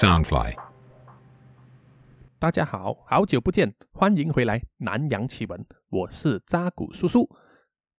[0.00, 0.54] Soundfly。
[2.38, 5.60] 大家好，好久不见，欢迎回来《南洋奇闻》，
[5.90, 7.24] 我是扎古叔叔。《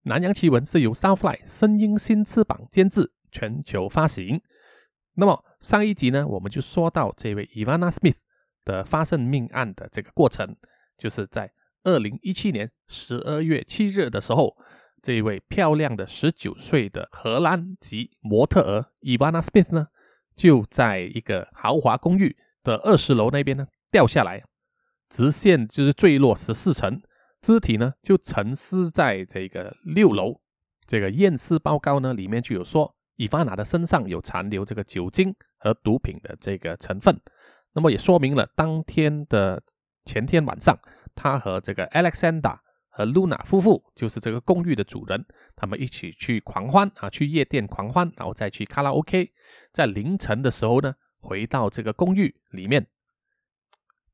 [0.05, 4.41] 南洋奇闻》是由 Soundfly 声音新翅膀监制，全球发行。
[5.13, 8.15] 那么上一集呢，我们就说到这位 Ivana Smith
[8.65, 10.57] 的发生命案的这个过程，
[10.97, 14.57] 就是在二零一七年十二月七日的时候，
[15.03, 19.89] 这位漂亮的十九岁的荷兰籍模特儿 Ivana Smith 呢，
[20.35, 23.67] 就在一个豪华公寓的二十楼那边呢。
[23.91, 24.41] 掉下来，
[25.09, 27.01] 直线就是坠落十四层，
[27.41, 30.39] 肢体呢就沉尸在这个六楼。
[30.87, 37.19] 这个验尸报告呢里面就有说，伊凡娜的身上有残留这个酒精和毒品的这个成分，
[37.73, 39.61] 那么也说明了当天的
[40.05, 40.79] 前天晚上，
[41.13, 42.57] 他和这个 Alexander
[42.91, 49.31] 和 Luna 夫妇，就是这个公寓的主人，他们一起去狂欢啊，去夜店狂欢，然后再去卡拉 OK，
[49.73, 52.85] 在凌晨的时候呢，回到这个公寓里面。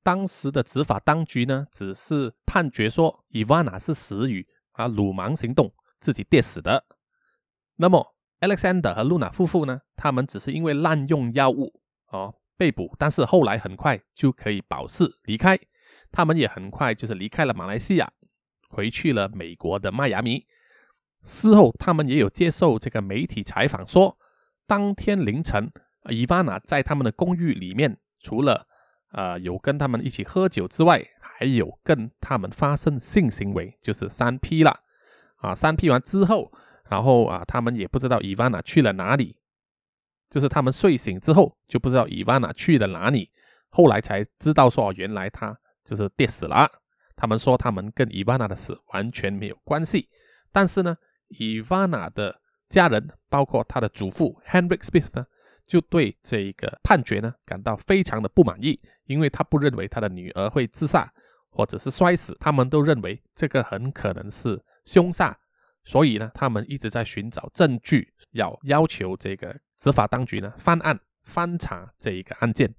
[0.03, 6.85] 当时的执法当局呢，只是判决说伊万娜是死于啊鲁莽行动，自己跌死的。
[7.75, 15.59] 那么 Alexander 和 Luna 夫妇呢，他们只是因为滥用药物哦被捕，但是后来很快就可以保释离开。
[16.09, 18.09] 他们也很快就是离开了马来西亚，
[18.77, 20.45] 回去了美国的迈阿密。
[21.23, 24.15] 事后他们也有接受这个媒体采访说，
[24.67, 25.71] 当天凌晨
[26.11, 28.67] 伊万娜在他们的公寓里面，除了
[29.09, 34.79] 啊，有跟他们一起喝酒之外，还有跟他们发生性行为，就是三 P 了。
[35.37, 36.53] 啊，三 P 完之后，
[36.87, 39.35] 然后啊，他们也不知道伊万娜去了哪里，
[40.29, 43.31] 就是他们睡醒之后就不知道伊万娜去了哪里，
[43.69, 46.69] 后来才知道说，原来他就是跌死了。
[47.17, 50.07] 他们说他们跟伊万娜的死完全没有关系，
[50.53, 50.95] 但是呢，
[51.27, 55.25] 伊万娜的家人，包括他的祖父 Henry Smith 呢。
[55.67, 61.11] 就对这个判决呢感到非常的不满意，因为他不认为他的女儿会自杀
[61.49, 65.37] 或者是摔死，他们都认为这个很可能是凶杀，
[65.83, 72.73] 所以呢，他们一直在寻找证据，要要求这个执法当局呢翻案翻查这一个案件。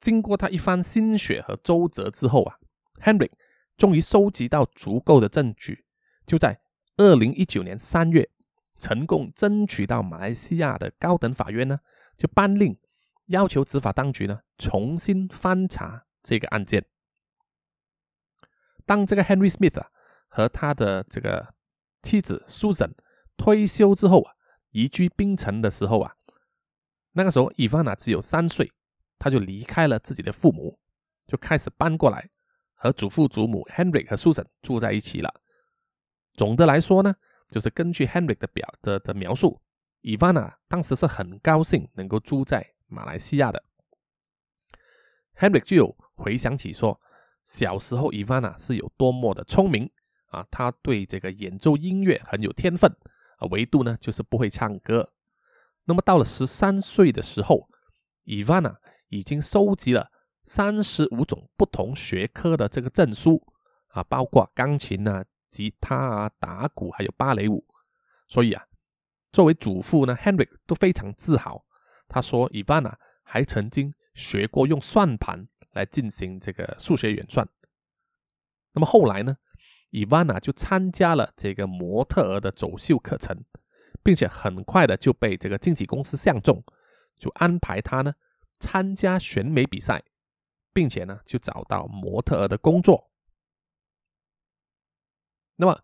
[0.00, 2.54] 经过他一番心血和周折之后啊
[3.02, 3.28] ，Henry
[3.76, 5.84] 终于收集到足够的证据，
[6.26, 6.60] 就在
[6.96, 8.28] 二零一九年三月，
[8.78, 11.80] 成功争取到马来西亚的高等法院呢。
[12.16, 12.78] 就颁令
[13.26, 16.86] 要求执法当局呢重新翻查这个案件。
[18.86, 19.90] 当这个 Henry Smith 啊
[20.28, 21.52] 和他的这个
[22.04, 22.92] 妻子 Susan
[23.36, 24.34] 退休之后啊，
[24.70, 26.14] 移居槟城的时候啊，
[27.14, 28.70] 那个时候伊凡娜只有三岁，
[29.18, 30.78] 他就离开了自己的父母，
[31.26, 32.30] 就开始搬过来
[32.84, 35.40] 和祖父祖母 Henry 和 Susan 住在一起了。
[36.34, 37.14] 总的来说呢，
[37.50, 39.58] 就是根据 Henry 的表的的描述。
[40.02, 43.64] 伊万娜当时是很高兴能够住在马来西亚的。
[45.34, 47.00] Henry 就有回想起说，
[47.42, 49.90] 小时候伊万娜是有多么的聪明
[50.26, 52.94] 啊，他对这个演奏音乐很有天分
[53.38, 55.10] 啊，唯独呢就是不会唱歌。
[55.84, 57.66] 那么到了十三岁的时候，
[58.24, 58.78] 伊万娜
[59.08, 60.10] 已经收集了
[60.44, 63.42] 三十五种不同学科的这个证书
[63.88, 67.64] 啊，包括钢琴啊、吉他啊、打鼓还有芭蕾舞，
[68.28, 68.64] 所以啊。
[69.32, 71.64] 作为祖父呢，Henry 都非常自豪。
[72.06, 72.94] 他说，Ivana
[73.24, 77.48] 还曾经学过用算盘来进行这个数学演算。
[78.74, 79.36] 那么后来呢
[79.90, 83.36] ，Ivana 就参加了这个模特儿的走秀课程，
[84.04, 86.62] 并且很快的就被这个经纪公司相中，
[87.18, 88.14] 就安排他呢
[88.60, 90.04] 参加选美比赛，
[90.74, 93.10] 并且呢就找到模特儿的工作。
[95.56, 95.80] 那么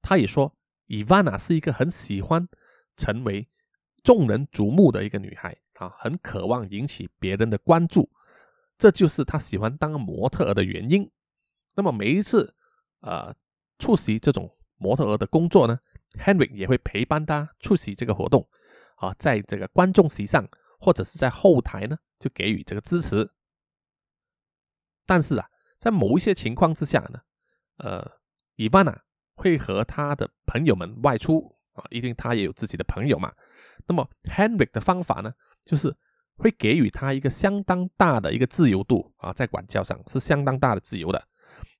[0.00, 2.48] 他也说，Ivana 是一个很喜欢。
[2.96, 3.48] 成为
[4.02, 8.10] 众人瞩目的一个女孩啊，很渴望引起别人的关注，
[8.76, 11.10] 这就是她喜欢当模特儿的原因。
[11.74, 12.54] 那么每一次
[13.00, 13.34] 呃
[13.78, 15.80] 出席这种模特儿的工作呢
[16.18, 18.46] ，Henry 也会陪伴她出席这个活动
[18.96, 20.46] 啊，在这个观众席上
[20.78, 23.30] 或者是在后台呢，就给予这个支持。
[25.10, 25.44] 但是啊，
[25.80, 27.20] 在某一些情况之下呢，
[27.78, 28.08] 呃，
[28.54, 28.96] 伊万娜
[29.34, 31.52] 会和他的朋友们外出。
[31.72, 33.32] 啊，一定他也有自己的朋友嘛。
[33.88, 35.32] 那么 Henry 的方法呢，
[35.64, 35.92] 就是
[36.36, 41.28] 会给予他一个相当大的一个自由度啊，在管教上是相当大的自由的。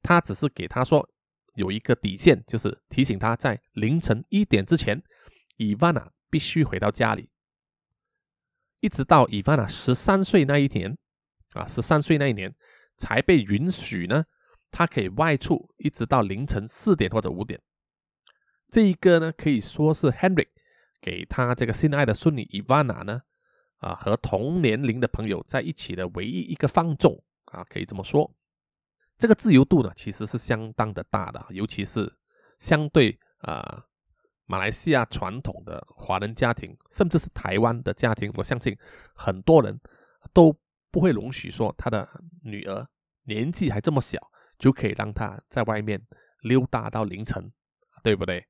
[0.03, 1.09] 他只是给他说
[1.55, 5.01] 有一个底线，就是提醒他在凌晨一点之前，
[5.57, 7.29] 伊万娜必须回到家里。
[8.81, 10.97] 一直到伊万娜十三岁那一年
[11.53, 12.55] 啊，十三岁那一年
[13.01, 14.27] 才被允许呢，
[14.71, 17.59] 他可以外出，一直到凌晨四点或者五点。
[18.69, 20.47] 这一个呢，可以说是 Henry
[21.01, 23.23] 给他这个心爱的孙女 Ivana 呢，
[23.79, 28.31] 啊和同年龄的朋友在一起的唯一一个放纵啊，可以这么说。
[29.19, 32.13] 这个自由度呢，其实是相当的大的，尤其是
[32.59, 33.83] 相对啊
[34.45, 38.77] 马来西亚传统的华人家庭，甚至是台湾的家庭，我相信
[39.15, 39.81] 很多人
[40.33, 40.55] 都
[40.91, 42.09] 不会容许说他的
[42.43, 42.87] 女儿
[43.25, 44.19] 年纪还这么小，
[44.59, 46.01] 就可以让她在外面
[46.43, 47.53] 溜达到凌晨，
[48.03, 48.45] 对不对？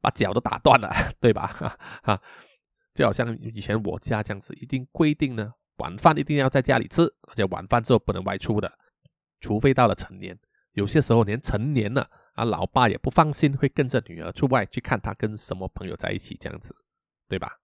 [0.00, 0.88] 把脚都打断了，
[1.18, 1.46] 对吧？
[2.02, 2.20] 哈，
[2.94, 8.70] 就好像以前我家这样子，一定规定呢，晚饭一定要在家里吃，而且晚饭之后不能外出的。
[9.40, 10.38] 除非到了成年，
[10.72, 16.74] 有些时候连成年了啊，老爸也不放心，会跟着女儿出外去看他跟什么朋友在一起，这样子，
[17.28, 17.58] 对吧？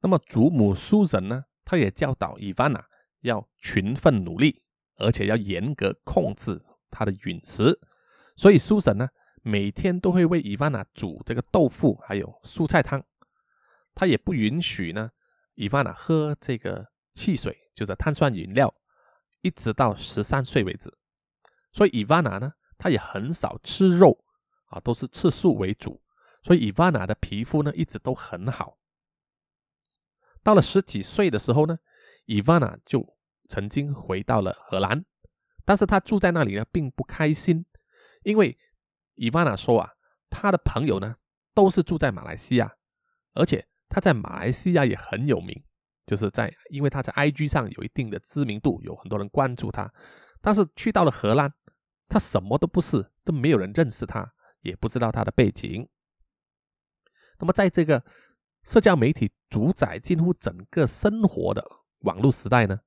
[0.00, 2.84] 那么祖母苏人呢，他也教导伊凡娜
[3.20, 4.62] 要勤奋努力，
[4.96, 7.78] 而且要严格控制他的饮食。
[8.36, 9.08] 所以苏神呢，
[9.42, 13.02] 每天都会为伊万娜煮这个豆腐还有蔬菜汤，
[13.94, 15.10] 他也不允许呢
[15.54, 18.74] 伊万娜喝这个汽水，就是碳酸饮料。
[19.42, 20.92] 一直到十三岁为止，
[21.72, 24.22] 所以伊万娜呢，她也很少吃肉
[24.66, 26.02] 啊，都是吃素为主。
[26.42, 28.76] 所以伊万娜的皮肤呢，一直都很好。
[30.42, 31.78] 到了十几岁的时候呢，
[32.30, 33.04] 伊万娜就
[33.48, 35.04] 曾经回到了荷兰，
[35.64, 37.66] 但是她住在那里呢，并不开心，
[38.22, 38.56] 因为
[39.16, 39.90] 伊万娜说啊，
[40.30, 41.16] 她的朋友呢，
[41.52, 42.72] 都是住在马来西亚，
[43.34, 45.60] 而且她在马来西亚也很有名。
[46.06, 49.92] 就是在，因为他在 IG 上有一定的知名度，有很多人关注他。
[50.40, 51.52] 但是去到了荷兰，
[52.08, 54.28] 他什么都不是，都没有人认识他，
[54.62, 55.88] 也不知道他的背景。
[57.38, 58.04] 那么在这个
[58.64, 61.64] 社交媒体主宰近乎整个生活的
[62.00, 62.80] 网络时代呢，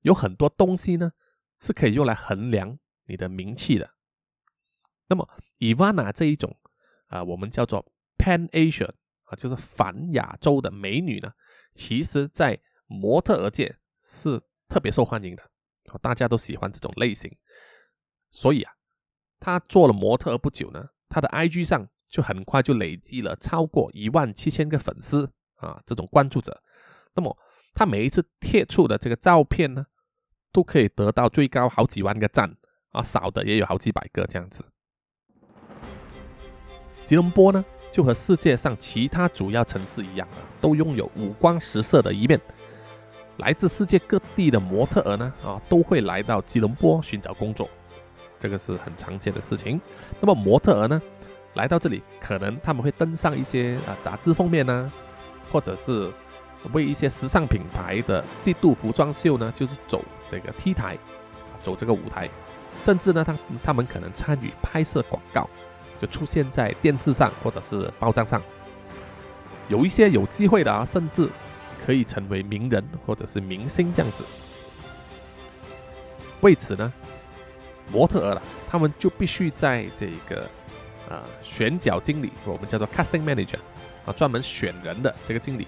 [0.00, 1.12] 有很多东西呢
[1.60, 3.90] 是可以用来衡量你的名气的。
[5.08, 5.28] 那么
[5.58, 6.56] ，Ivana 这一种
[7.06, 7.84] 啊，我们叫做
[8.18, 8.92] Pan Asian
[9.24, 11.32] 啊，就是反亚洲的美女呢。
[11.74, 15.42] 其实，在模特儿界是特别受欢迎的，
[16.00, 17.30] 大家都喜欢这种类型。
[18.30, 18.72] 所以啊，
[19.38, 26.62] 他做了模特儿不久呢，他的 IG 上就很快就累积了超过一万七千个粉丝啊，这种关注者。
[27.14, 27.36] 那么，
[27.76, 29.84] 他每一次贴出的这个照片呢，
[30.50, 32.56] 都可以得到最高好几万个赞
[32.92, 34.64] 啊，少的也有好几百个这样子。
[37.04, 37.62] 吉隆坡呢？
[37.92, 42.40] 就和世界上其他主要城市一样啊，都拥有五光十色的一面。
[43.36, 47.68] 来自世界各地的模特儿呢，啊，都会来到吉隆坡寻找工作，
[48.38, 49.78] 这个是很常见的事情。
[50.18, 51.00] 那么模特儿呢，
[51.54, 54.90] 来到这里，可能他们会登上一些啊杂志封面呢，
[55.52, 56.10] 或者是
[56.72, 60.98] 为一些时尚品牌的季度服装秀呢，就是走这个 T 台，
[61.62, 62.28] 走这个舞台，
[62.82, 65.48] 甚至呢，他他们可能参与拍摄广告。
[65.98, 68.42] 就出现在电视上或者是报章上，
[69.66, 71.26] 有一些有机会的啊，甚至
[71.86, 74.22] 可以成为名人或者是明星这样子。
[76.42, 76.92] 为此呢，
[77.90, 80.42] 模特儿了，他们就必须在这个
[81.08, 83.56] 啊选角经理，我们叫做 casting manager
[84.04, 85.66] 啊，专门选人的这个经理，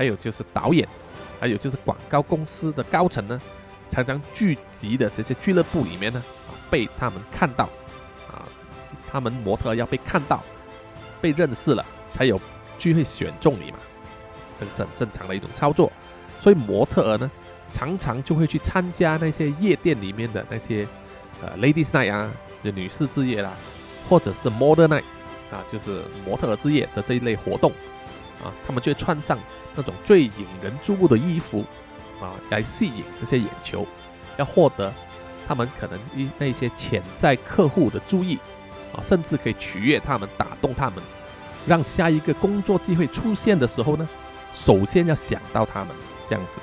[0.00, 0.88] 还有就是导演，
[1.38, 3.38] 还有就是广告公司的高层呢，
[3.90, 7.64] 常常聚集的这些俱乐部里面呢，啊，被他们看到。
[8.30, 8.48] 啊
[9.10, 10.42] 他们模特要被看到、
[11.20, 12.40] 被认识了，才有
[12.78, 13.76] 机会选中你嘛，
[14.56, 15.92] 这个是很正常的一种操作。
[16.40, 17.30] 所以模特儿呢，
[17.74, 20.88] 常常就会去参加那些夜店里面的那些
[21.42, 22.30] 呃 ladies night 啊，
[22.64, 23.52] 就女士之夜啦，
[24.08, 27.70] 或者是 model nights 啊，就是模特儿之夜的这一类活动
[28.42, 29.38] 啊，他们就穿上
[29.74, 31.64] 那种最引人注目的衣服
[32.20, 33.86] 啊，来吸引这些眼球，
[34.36, 34.92] 要获得
[35.46, 38.38] 他们可能一那些潜在客户的注意。
[38.92, 41.00] 啊，甚至可以取悦他们，打动他们，
[41.64, 44.08] 让下一个工作机会出现的时候呢，
[44.52, 45.94] 首先要想到他们
[46.28, 46.58] 这样子。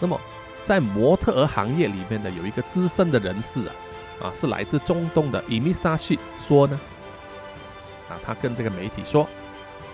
[0.00, 0.18] 那么，
[0.64, 3.74] 在模特儿行业里面呢，有一个资深的人士啊，
[4.22, 6.80] 啊，是来自中东的伊米莎西说呢，
[8.08, 9.28] 啊，他跟这个媒体说，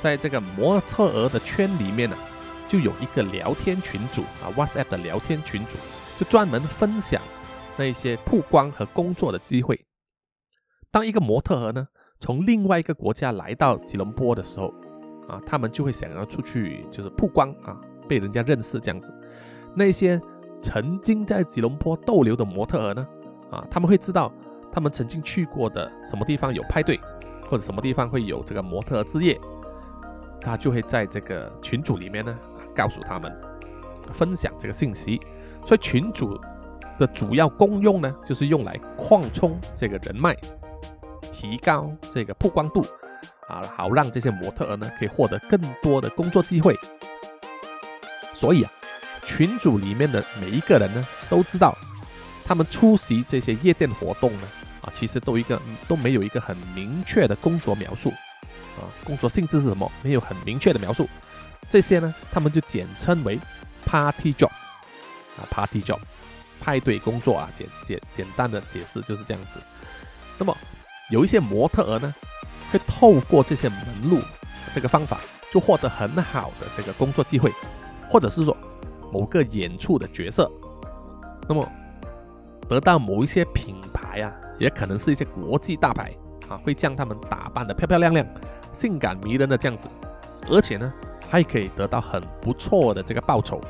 [0.00, 2.16] 在这个模特儿的圈里面呢，
[2.66, 5.76] 就有一个聊天群组啊，WhatsApp 的聊天群组，
[6.18, 7.20] 就专门分享
[7.76, 9.78] 那些曝光和工作的机会。
[10.90, 11.86] 当一个模特儿呢，
[12.18, 14.72] 从另外一个国家来到吉隆坡的时候，
[15.28, 17.78] 啊，他们就会想要出去，就是曝光啊，
[18.08, 19.14] 被人家认识这样子。
[19.74, 20.18] 那些
[20.62, 23.06] 曾经在吉隆坡逗留的模特儿呢，
[23.50, 24.32] 啊，他们会知道
[24.72, 26.98] 他们曾经去过的什么地方有派对，
[27.48, 29.38] 或者什么地方会有这个模特儿之夜，
[30.40, 32.36] 他就会在这个群组里面呢，
[32.74, 33.32] 告诉他们，
[34.12, 35.20] 分享这个信息。
[35.66, 36.40] 所以群组
[36.98, 40.36] 的主要功用呢，就是用来扩充这个人脉。
[41.32, 42.84] 提高这个曝光度
[43.48, 46.76] 啊，好让这些模特儿呢可以获得更多的工作机会。
[48.34, 48.70] 所以啊，
[49.22, 51.74] 群组里面的每一个人呢，都知道
[52.44, 54.48] 他们出席这些夜店活动呢，
[54.82, 58.12] 啊，其实都一个都没有一个很明确的工作描述，
[58.80, 61.08] 啊，工作性质是什么，没有很明确的描述。
[61.68, 63.38] 这些呢，他们就简称为
[63.86, 64.48] party job，
[65.36, 65.98] 啊，party job，
[66.60, 69.60] 派对工作啊，简简简单的解释就是这样子。
[70.38, 70.56] 那么
[71.10, 72.14] 有一些模特儿呢，
[72.72, 74.20] 会透过这些门路
[74.74, 75.20] 这个方法，
[75.52, 77.52] 就获得很好的这个工作机会，
[78.08, 78.56] 或者是说
[79.12, 80.50] 某个演出的角色，
[81.48, 81.70] 那么
[82.68, 86.12] 得到某一些品牌啊，也可能是一些国际大牌
[86.48, 88.26] 啊，会将他们打扮的漂漂亮亮、
[88.72, 89.88] 性感迷人的这样子，
[90.48, 90.92] 而且呢。
[91.32, 93.60] 还可以得到很不错的这个报酬，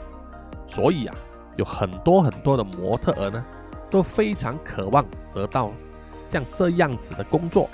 [0.66, 1.14] 所以啊，
[1.56, 3.44] 有很多很多的模特儿呢，
[3.90, 5.04] 都非常渴望
[5.34, 7.68] 得到像这样子的工作。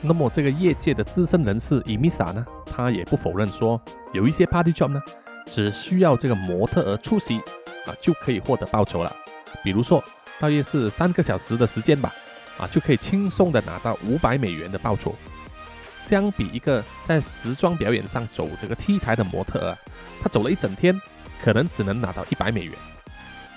[0.00, 3.80] 那么这个业界的资深人士伊米莎呢，他也不否认说，
[4.12, 5.00] 有一些 party job 呢，
[5.46, 7.38] 只需要这个模特儿出席
[7.86, 9.16] 啊，就可以获得报酬了。
[9.62, 10.02] 比如说，
[10.40, 12.12] 大约是三个小时的时间吧，
[12.58, 15.14] 啊，就可以轻松的拿到五百美元的报酬。
[16.06, 19.78] 相比一个在时装表演上走这个 T 台的模特儿，
[20.22, 21.00] 他走了一整天，
[21.42, 22.74] 可能只能拿到一百美元。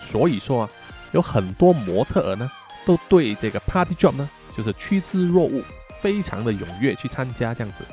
[0.01, 0.69] 所以说啊，
[1.11, 2.49] 有很多模特儿呢，
[2.85, 5.61] 都对这个 party job 呢，就是趋之若鹜，
[5.99, 7.83] 非常的踊跃去参加这样子。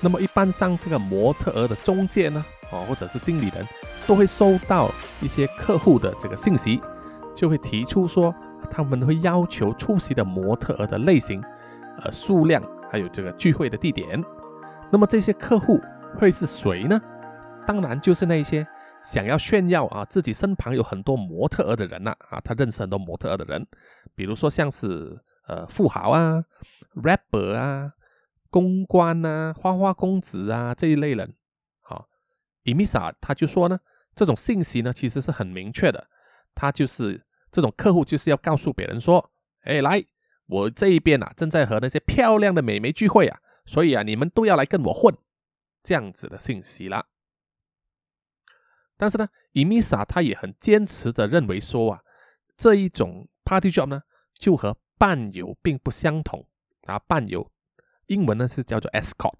[0.00, 3.62] 那么一般上这个模特儿的中介呢，哦或者是经理人，
[4.06, 6.80] 都会收到一些客户的这个信息，
[7.36, 8.34] 就会提出说
[8.70, 11.44] 他们会要求出席的模特儿的类型。
[11.98, 14.22] 呃，数量还有这个聚会的地点，
[14.90, 15.78] 那么这些客户
[16.18, 17.00] 会是谁呢？
[17.66, 18.66] 当然就是那些
[19.00, 23.66] 想要炫耀啊自己身旁有很多模特儿的人呐啊，他认识很多模特儿的人，
[24.14, 25.16] 比如说像是
[25.46, 26.42] 呃富豪啊、
[26.96, 27.92] rapper 啊、
[28.50, 31.34] 公关啊、花花公子啊这一类人。
[31.82, 32.08] 好，
[32.62, 33.78] 伊米莎他就说呢，
[34.14, 36.08] 这种信息呢其实是很明确的，
[36.54, 39.30] 他就是这种客户就是要告诉别人说，
[39.64, 40.02] 哎来。
[40.50, 45.16] 我这一边啊，正在和那些漂亮的美眉聚会啊，所以啊，你们都要来跟我混，
[45.84, 47.06] 这样子的信息啦。
[48.96, 52.02] 但是呢，伊米莎他也很坚持的认为说啊，
[52.56, 54.02] 这一种 party job 呢，
[54.34, 56.46] 就和伴游并不相同
[56.82, 56.98] 啊。
[56.98, 57.50] 伴游
[58.06, 59.38] 英文呢是叫做 escort，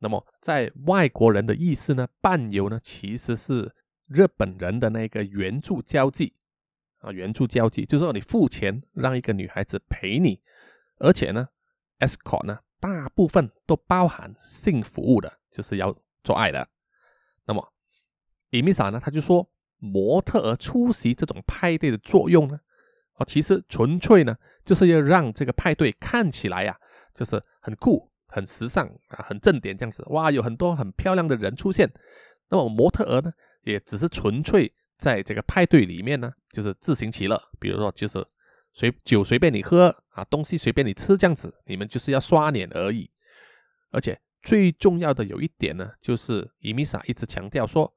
[0.00, 3.72] 那么在外国人的意思呢，伴游呢其实是
[4.08, 6.34] 日本人的那个援助交际。
[7.02, 10.40] 啊，援助交际就是说你付钱让一个女孩子陪你，
[10.98, 11.48] 而且呢
[11.98, 16.68] ，escort 呢大部分都包含性服务的，就是要做爱的。
[17.44, 17.72] 那么，
[18.50, 22.60] 伊米莎呢，他就说模特儿出席这种派对的作用呢，
[23.14, 26.78] 啊，其实纯粹呢就是要让这个派对看起来呀，
[27.12, 30.04] 就是很酷、很时尚啊、很正点这样子。
[30.10, 31.92] 哇，有很多很漂亮的人出现，
[32.48, 33.32] 那么模特儿呢，
[33.62, 34.72] 也只是纯粹。
[35.02, 38.24] 在这个派对里面呢，就是自行其乐，比如说就是
[38.72, 43.10] 随酒随便你喝啊，东西随便你吃这样子，你们就是要刷脸而已。
[43.90, 47.92] 而且最重要的有一点呢，就是伊米莎一直强调说，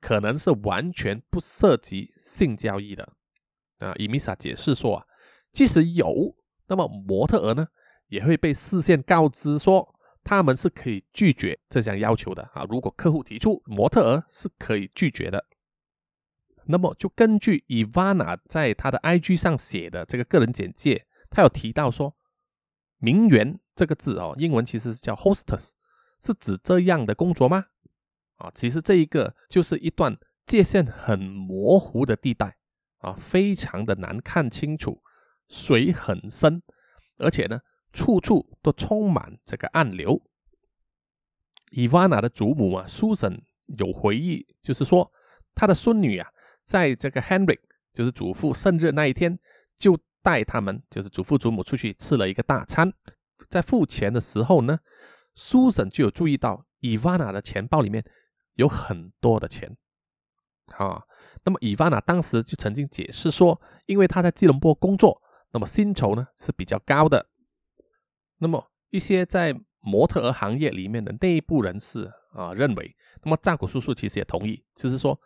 [0.00, 3.06] 可能是完全不涉及性交易的
[3.80, 3.92] 啊。
[3.98, 5.04] 伊米莎解释说啊，
[5.52, 6.34] 即使有，
[6.66, 7.68] 那么模特儿呢
[8.08, 9.86] 也会被事先告知说，
[10.24, 12.64] 他们是可以拒绝这项要求的啊。
[12.70, 15.44] 如果客户提出，模特儿是可以拒绝的。
[16.68, 22.16] 那么，就根据伊 n a 在他的 IG 上写的这个个人简介，他有提到说，
[22.98, 25.72] 名媛这个字哦，英文其实是叫 hostess，
[26.20, 27.66] 是指这样的工作吗？
[28.36, 32.56] 啊，其实这一个就是一段界限很模糊的地带
[32.98, 35.00] 啊，非常的难看清楚，
[35.48, 36.62] 水很深，
[37.18, 37.60] 而且呢，
[37.92, 40.20] 处处都充满这个暗流。
[41.70, 43.42] 伊 n a 的祖母啊，Susan
[43.78, 45.12] 有回忆，就是说
[45.54, 46.28] 她的孙女啊。
[46.66, 47.58] 在这个 Henry
[47.94, 49.38] 就是祖父生日那一天，
[49.78, 52.92] 就带他们就是祖父祖母出去吃了一个大餐。
[53.48, 54.80] 在付钱的时候呢
[55.36, 58.04] ，Susan 就有注意到 Ivana 的钱包里面
[58.54, 59.76] 有很多的钱。
[60.72, 61.00] 啊，
[61.44, 67.28] 那么 Ivana 当时就曾经解释说，因为他在吉隆坡工作，那么薪酬呢是比较高的。
[68.38, 75.18] 那么一些在模特儿行业里面的内部人士啊认为，那么扎古叔叔其实也同意，就是说。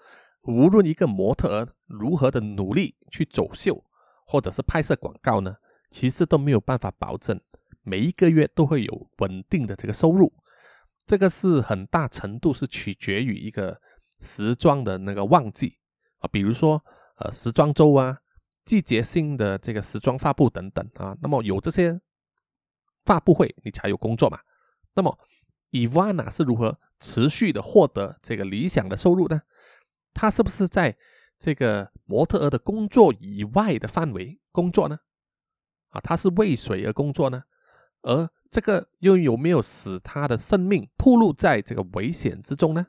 [0.42, 3.84] 无论一个模特儿如何的努力去走秀，
[4.26, 5.56] 或者是拍摄广告呢，
[5.90, 7.40] 其实都没有办法保证
[7.82, 10.32] 每一个月都会有稳定的这个收入。
[11.06, 13.80] 这个是很大程度是取决于一个
[14.20, 15.76] 时装的那个旺季
[16.18, 16.82] 啊，比如说
[17.16, 18.18] 呃时装周啊、
[18.64, 21.16] 季节性的这个时装发布等等啊。
[21.20, 22.00] 那么有这些
[23.04, 24.38] 发布会，你才有工作嘛。
[24.94, 25.18] 那么
[25.70, 29.42] 伊万娜是如何持续的获得这个理想的收入呢？
[30.20, 30.94] 他是不是在
[31.38, 34.98] 这个模特儿的工作以外的范围工作呢？
[35.88, 37.42] 啊，他是为谁而工作呢？
[38.02, 42.88] 而这个又有没有使他的生命暴露在这个危险之中呢？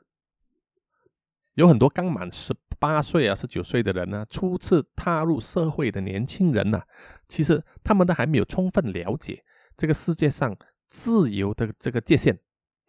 [1.54, 6.82] 有很多刚满十八岁啊、十九岁的人呢，初次踏入社会的年轻人呢，
[7.28, 9.42] 其实他们都还没有充分了解
[9.74, 10.54] 这个世界上
[10.86, 12.38] 自由的这个界限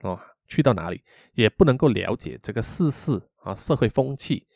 [0.01, 0.19] 哦，
[0.50, 4.47] 去到哪里也不能够了解这个世事啊、社会风气，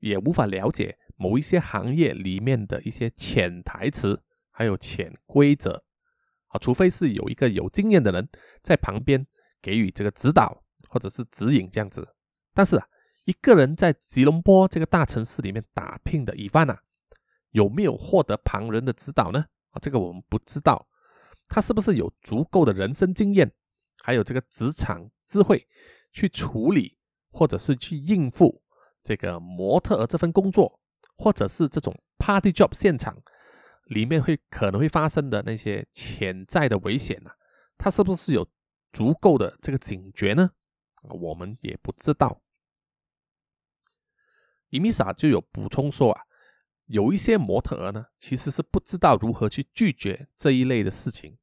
[0.00, 5.84] 也无法了解某一些行业里面的一些潜台词，还有潜规则
[6.48, 8.28] 啊，除非是有一个有经验的人
[8.62, 9.26] 在旁边
[9.60, 12.08] 给予这个指导或者是指引这样子，
[12.52, 12.86] 但是啊。
[13.24, 16.76] 一个人在吉隆坡这个大城市里面打拼的伊万娜，
[17.52, 19.46] 有没有获得旁人的指导呢？
[19.70, 20.88] 啊，这个我们不知道。
[21.48, 23.48] 他是不是有足够的人生经验，
[24.02, 25.64] 还有这个职场智慧
[26.12, 26.98] 去处理，
[27.32, 28.62] 或者是去应付
[29.02, 30.78] 这个模特儿这份工作，
[31.16, 33.16] 或者是这种 party job 现场
[33.86, 37.30] 里面会可能会发生的那些潜在的危险呢？
[37.76, 38.46] 他是不是有
[38.92, 40.52] 足够的这个警觉呢？
[41.02, 42.40] 我们也不知道。
[44.68, 46.22] 伊米莎就有补充说啊，
[46.86, 51.36] 有一些模特儿呢，其实是不知道如何去拒绝这一类的事情。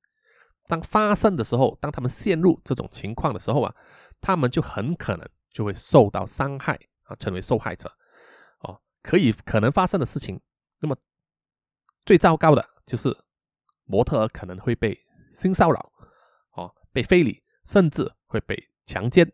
[0.68, 3.76] 当发生的时候，当他们陷入这种情况的时候啊，
[4.22, 7.92] 他们就很可能就会受到伤害啊，成为受害者。
[8.60, 10.40] 哦，可以可能发生的事情，
[10.80, 10.96] 那么
[12.06, 13.16] 最糟糕的就是
[13.86, 15.00] 模特可能会被
[15.32, 15.92] 性骚扰，
[16.54, 19.32] 哦，被非礼，甚至会被强奸，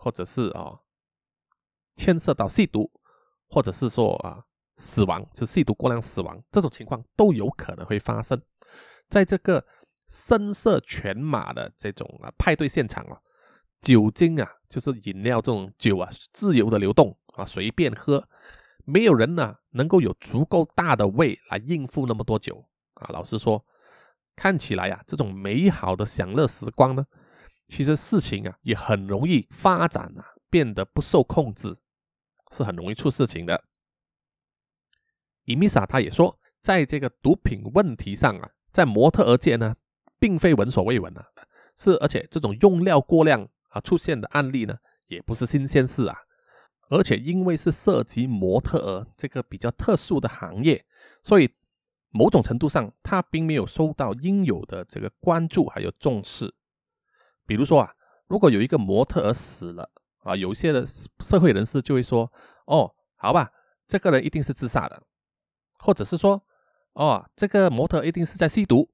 [0.00, 0.80] 或者是啊，
[1.96, 2.90] 牵涉到吸毒。
[3.48, 4.44] 或者是说啊，
[4.76, 8.42] 死亡就吸毒过量死亡这种情况都有可能会发生，
[9.08, 9.64] 在这个
[10.08, 13.22] 声色犬马的这种啊派对现场啊，
[13.80, 18.28] 酒精啊就是饮料这种酒啊自由的流动啊随便喝，
[18.84, 22.64] 没有人呢能够有足够大的胃来应付那么多酒
[22.94, 23.08] 啊。
[23.12, 23.64] 老实说，
[24.34, 27.06] 看起来呀这种美好的享乐时光呢，
[27.68, 31.76] 其实事情啊也很容易发展啊变得不受控制。
[32.52, 33.64] 是很容易出事情的。
[35.46, 39.74] 伊米莎他也说，在这个毒品问题上啊，在模特儿界呢，
[40.20, 41.26] 并非闻所未闻啊，
[41.76, 44.76] 是而且这种用料过量啊出现的案例呢，
[45.08, 46.16] 也不是新鲜事啊。
[46.88, 50.84] 而且因为是涉及模特儿这个比较特殊的行业，
[51.22, 51.52] 所以
[52.10, 56.54] 某种程度上，他并没有受到应有的这个关注还有重视。
[57.46, 57.92] 比如说啊，
[58.26, 59.90] 如果有一个模特儿死了。
[60.26, 60.84] 啊，有些的
[61.20, 62.28] 社会人士就会说
[62.66, 63.48] ：“哦，好吧，
[63.86, 65.00] 这个人一定是自杀的，
[65.78, 66.44] 或者是说，
[66.94, 68.90] 哦，这个模特一定是在吸毒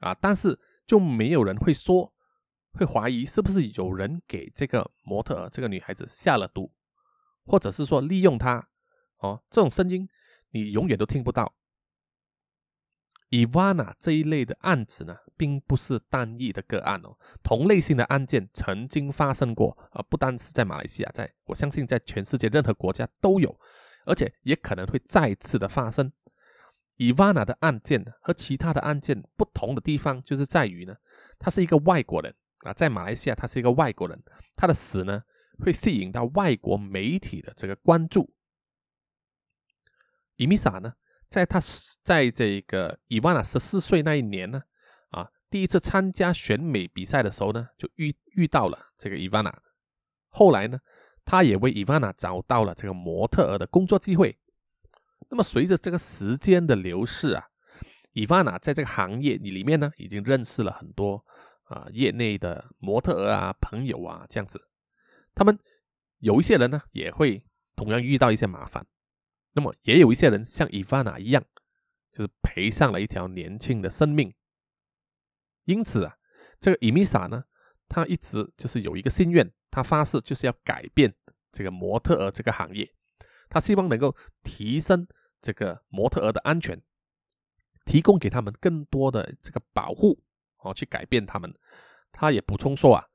[0.00, 2.10] 啊。”但是就没有人会说，
[2.74, 6.72] 会怀疑是不是有人给这个模特这个女孩子下了毒，
[7.46, 8.68] 或者是说利用她。
[9.18, 10.08] 哦，这种声音
[10.50, 11.54] 你永远都听不到。
[13.30, 23.58] 伊万娜这一类的案子呢，并不是单一的个案哦，同类型的案件曾经发生过啊，不单是在马来西亚，在我相信在全世界任何国家都有，
[24.04, 26.12] 而且也可能会再次的发生。
[26.96, 30.94] 伊万娜的案件和其他的案件不同的地方，就是在于呢，
[31.38, 32.32] 他是一个外国人
[32.64, 34.20] 啊，在马来西亚他是一个外国人，
[34.56, 35.22] 他的死呢，
[35.58, 38.34] 会吸引到外国媒体的这个关注。
[40.36, 40.94] 伊米莎呢？
[41.30, 41.60] 在他
[42.02, 44.62] 在这个伊万娜十四岁那一年呢，
[45.10, 49.62] 啊，第一次参加选美比赛的时候呢，就遇遇到了这个伊万娜。
[50.28, 50.78] 后来呢，
[51.24, 54.38] 他也为伊万娜找到了这个模特儿的工作机会。
[55.28, 57.44] 那么随着这个时间的流逝啊，
[58.12, 61.24] 伊万娜在这个行业里面呢，已经认识了很多
[61.64, 64.68] 啊业内的模特儿啊朋友啊这样子。
[65.34, 65.58] 他们
[66.18, 67.42] 有一些人呢，也会
[67.74, 68.86] 同样遇到一些麻烦。
[69.52, 71.44] 那么也有一些人像伊凡娜一样，
[72.12, 74.34] 就是赔上了一条年轻的生命。
[75.64, 76.16] 因此啊，
[76.60, 77.44] 这个伊米莎呢，
[77.88, 81.14] 他一直就是有一个心愿，他发誓就是要改变
[81.52, 82.92] 这个模特儿这个行业，
[83.48, 85.06] 他希望能够提升
[85.40, 86.82] 这个模特儿的安全，
[87.84, 90.20] 提供给他们更多的这个保护，
[90.64, 91.54] 哦，去改变他们。
[92.10, 93.06] 他也补充说啊，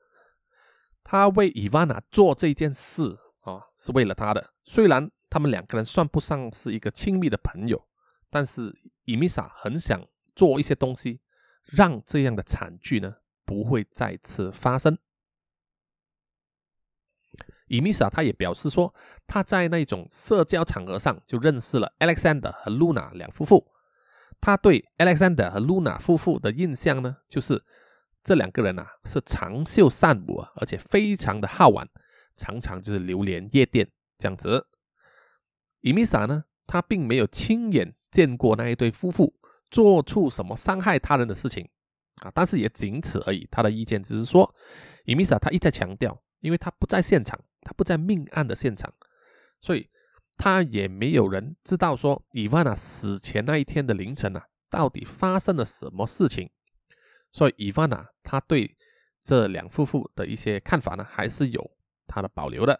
[1.03, 5.11] 他为伊万娜做这件事啊，是为了他的，虽然。
[5.31, 7.87] 他们两个人算不上是一个亲密的朋友，
[8.31, 10.03] 但是伊米莎很想
[10.35, 11.21] 做一些东西，
[11.65, 14.97] 让这样的惨剧呢不会再次发生。
[17.67, 18.91] 伊米莎他也表示说，
[19.27, 23.71] 他在那种社交场合上就认识了 Alexander 和 Luna 两夫妇。
[24.41, 27.63] 他对 Alexander 和 Luna 夫妇的印象呢，就是
[28.23, 31.87] 这两个人啊是长袖善舞，而且非常的好玩，
[32.37, 34.65] 常常就是流连夜店这样子。
[35.81, 39.33] 伊米莎呢，他并没有亲眼见过那一对夫妇
[39.71, 41.67] 做出什么伤害他人的事情
[42.15, 43.47] 啊，但是也仅此而已。
[43.51, 44.53] 他的意见只是说，
[45.05, 48.93] 伊米莎他一再强调，因为他不在现场，他不在命案的现场，
[49.61, 49.89] 所以
[50.39, 56.49] 他也没有人知道说伊万娜死前那一天的凌晨啊，到底发生了什么事情。
[57.33, 58.77] 所以伊万娜他对
[59.23, 61.71] 这两夫妇的一些看法呢，还是有
[62.07, 62.79] 他的保留的。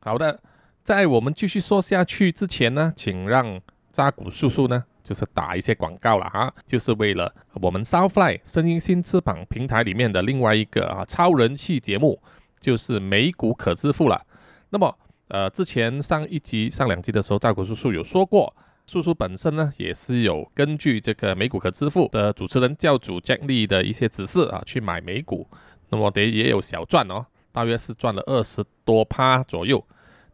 [0.00, 0.42] 好的，
[0.82, 3.60] 在我们继续说下去之前呢，请让
[3.92, 12.22] 扎古叔叔呢，就是打一些广告了啊，就是为了我们 Southfly 声音新翅膀平台里面的另外一个啊超人气节目，
[12.60, 14.26] 就是美股可支付了。
[14.70, 18.54] 那么，呃，之前上一集、上两集的时候，扎古叔叔有说过，
[18.86, 25.46] 叔叔本身呢也是有根据这个美股可支付的主持人教主 Jack Lee 的一些指示啊，去买美股，
[25.90, 27.26] 那么得也有小赚哦。
[27.52, 29.84] 大约是赚了二十多趴左右，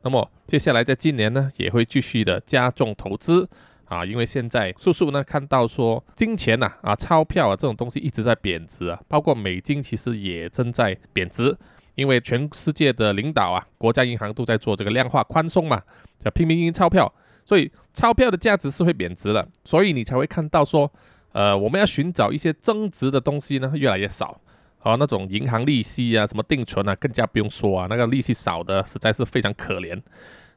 [0.02, 3.48] 那么接下来在今年呢，也会继续的加重投资
[3.86, 11.56] 啊，因为现在叔叔呢看到说金钱呐啊钞票啊这种东西一直在贬值啊，包括美金其实也正在贬值，
[11.96, 15.82] 因为全世界的领导啊，国家银行都在做这个量化宽松嘛，
[16.24, 17.12] 叫拼命印钞票，
[17.44, 20.88] 所以钞票的价值是会贬值的，所以你才会看到说，
[21.32, 24.40] 呃，我们要寻找一些增值的东西呢越来越少。
[24.82, 30.00] 哦，那种银行利息啊，什么定存啊，更加不用说啊，那个利息少的实在是非常可怜，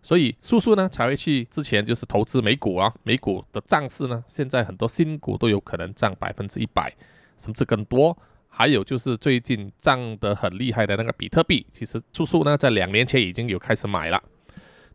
[0.03, 6.93] 所以叔叔呢才会去之前就是投资美股啊，美股的涨势呢，现在很多新股都有可能涨百分之一百，
[7.39, 8.15] 甚至更多。
[8.59, 14.21] 还有就是最近涨得很厉害的那个比特币，其实叔叔呢在两年前已经有开始买了。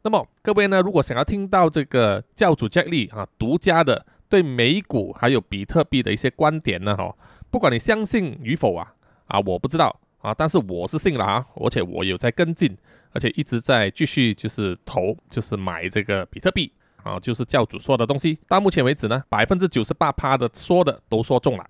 [0.02, 7.16] 那么各位呢，如果想要听到这个教主 Jack Lee 啊独家的对美股还有比特币的一些观点呢，哈，
[7.50, 8.92] 不管你相信与否啊。
[9.28, 12.76] 啊，我不知道啊，但是我是信了啊，而且我有在跟进，
[13.12, 16.70] 而且一直在继续就是投，就是买这个比特币
[17.02, 18.38] 啊，就是教主说的东西。
[18.46, 21.66] 到目前为止呢，百分之九十八趴的说的都说中了。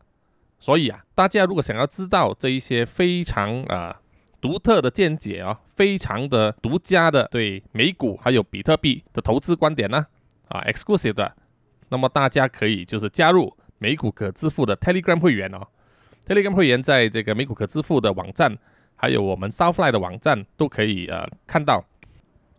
[0.59, 4.01] 所以啊，大家如果想要知道这一些非常啊
[4.40, 10.07] 独特的见解啊，非常的独家的对美股还有比特币的投资观点呢，
[10.49, 11.35] 啊，exclusive 的，
[11.88, 15.67] 那么大家可以就是加入美股可支付的 Telegram 会员哦。
[16.27, 18.57] Telegram 会员在这个美股可支付的网站，
[18.97, 21.85] 还有我们 Southfly 的网站都可以呃看到。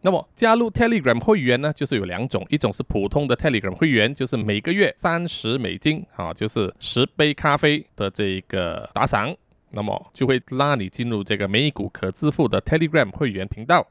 [0.06, 9.36] 那么加入 Telegram 会员呢，就是有两种，一种是普通的 Telegram 会员，就是每个月三十美金啊，就是十杯咖啡的这个打赏，
[9.72, 13.84] 那么就会拉你进入这个美股可支付的 Telegram 会员频道。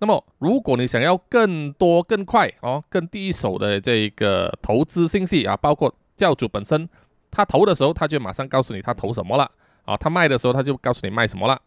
[0.00, 6.88] 那么如果你想要更多、更快哦、更第一手的这个投资信息啊，包括教主本身。
[7.30, 9.48] 他投的时候，他就马上告诉你他投什么了
[9.84, 9.96] 啊！
[9.96, 11.60] 他卖的时候，他就告诉你卖什么了。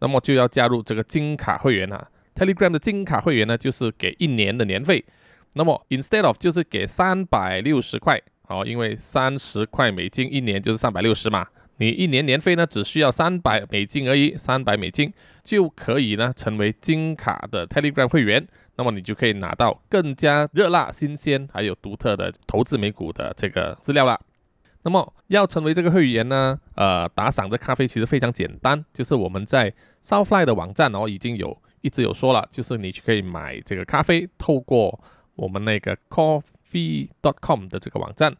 [0.00, 2.08] 那么就要加入这个金卡会员啊。
[2.34, 5.04] Telegram 的金卡会员呢，就是给一年的年费。
[5.54, 11.46] 那么 instead of 就是给三百六十块哦，因为三十块美金一年就是三百六十嘛。
[11.78, 18.46] 你一年年费呢，只需要三百美金而已，三百美金就可以呢成为金卡的 Telegram 会员。
[18.76, 24.18] 那么你就可以拿到更加热辣、新鲜还有独特的投资美股的这个资料了。
[24.84, 26.58] 那么要成为这个会员呢？
[26.74, 34.98] 呃，打赏的咖啡其实非常简单，就是我们在 Southfly 的网站哦，已经有一直有说了，就是你可以买这个咖啡，透过
[35.34, 38.34] 我们那个 Coffee.com 的这个网站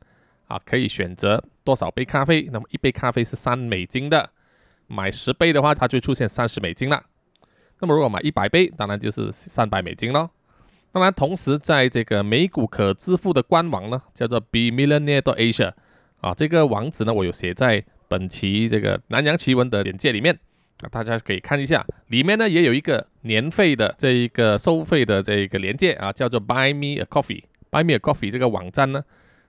[0.48, 2.48] 啊，可以选择多少杯咖啡。
[2.50, 4.31] 那么一杯咖啡是三美金的，
[4.87, 7.05] 买十杯的话，它就出现三十美金了。
[7.81, 10.31] 那么如果买一百杯，当然就是三百美金咯。
[10.92, 15.72] 当然，同时在这个美股可支付的官网呢，叫做 Be Millionaire Asia。
[16.20, 20.38] 啊，这个网址呢，我有写在本期这个南洋奇闻的简介里面，
[20.90, 27.45] 大家可以看一下，里面呢也有一个年费的这一个收费的这一个连接啊，叫做 Buy Me a Coffee。
[27.71, 29.03] Buy Me a Coffee 这个网站呢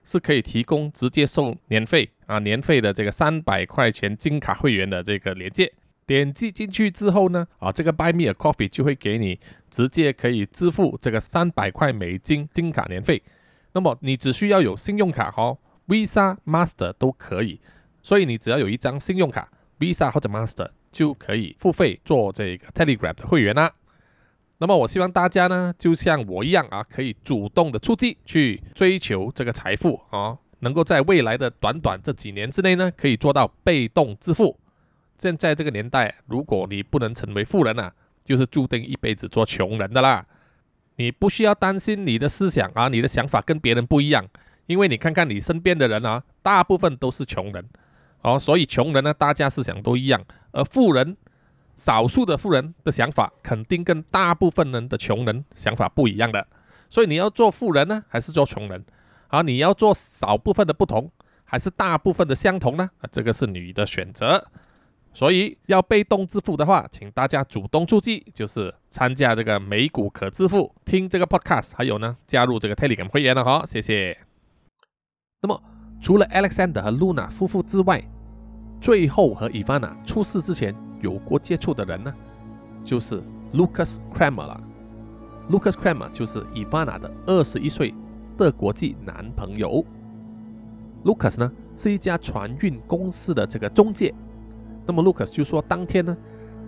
[0.04, 5.72] 是可以提供直接收年费啊，年费的这个三百块钱金卡会员的这个连接，
[6.06, 9.38] 点击进去之后呢，啊，这个 Buy Me a Coffee 就会给你
[9.70, 13.22] 直接可以支付这个三百块美金金卡年费，
[13.72, 15.58] 那么你只需要有信用卡哦。
[15.86, 17.60] Visa、Master 都可以，
[18.00, 23.70] 所以你只要有一张信用卡，Visa 或者 Master 就可以付费做这个 Telegram 的会员啦。
[24.58, 34.56] 那么我希望大家呢，就像我一样啊，可以主动的出击去追求这个财富啊，能够在未来的短短这几年之内呢，可以做到被动致富。
[35.18, 37.92] 现在这个年代，如果你不能成为富人啊，
[38.24, 40.24] 就是注定一辈子做穷人的啦。
[40.96, 44.24] 你不需要担心你的思想啊，你的想法跟别人不一样。
[44.66, 47.68] 因为你看看你身边的人啊，大部分都是穷人
[48.24, 51.16] 哦，所以穷人呢，大家思想都一样，而富人，
[51.74, 56.46] 少数的富人的想法肯定跟大部分人的穷人想法不一样的。
[56.88, 58.82] 所以你要做富人呢，还是做穷人？
[59.28, 61.10] 好，你要做少部分的不同，
[61.44, 62.88] 还是大部分的相同呢？
[63.00, 64.42] 啊，这个是你的选择。
[65.12, 74.18] 所以要被动致富的话，请大家主动出击，就是参加这个美股可致富，听这个 podcast，还有呢，加入这个 Telegram 会员了哈，谢谢。
[75.42, 75.62] 那么
[76.00, 78.02] 除了 Alexander 和 Luna 夫妇之外，
[78.84, 82.12] 最后和 Ivana 出事之前有过接触的人呢，
[82.82, 83.22] 就是
[83.54, 84.60] Lucas Kramer 了。
[85.48, 87.94] Lucas Kramer 就是 Ivana 的二十一岁
[88.36, 89.82] 的国际男朋友。
[91.02, 94.14] Lucas 呢是一家船运公司的这个中介。
[94.84, 96.14] 那么 Lucas 就说，当天呢，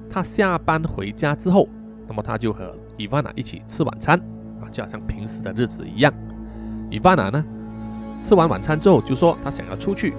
[0.08, 1.68] 他下班回家之后，
[2.08, 4.18] 那么他就和 Ivana 一起吃晚餐
[4.62, 6.10] 啊，就好像平时的日子一样。
[6.90, 7.44] Ivana 呢，
[8.22, 10.14] 吃完晚餐之后就说他想要出去，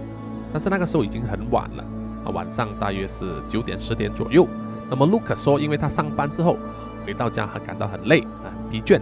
[0.52, 1.84] 但是那个时候已经很晚了
[2.26, 4.48] 啊，晚上大约是九点十点左右。
[4.90, 6.58] 那么 Lucas 说，因为他上班之后
[7.06, 9.02] 回到家还感到很累啊，疲倦，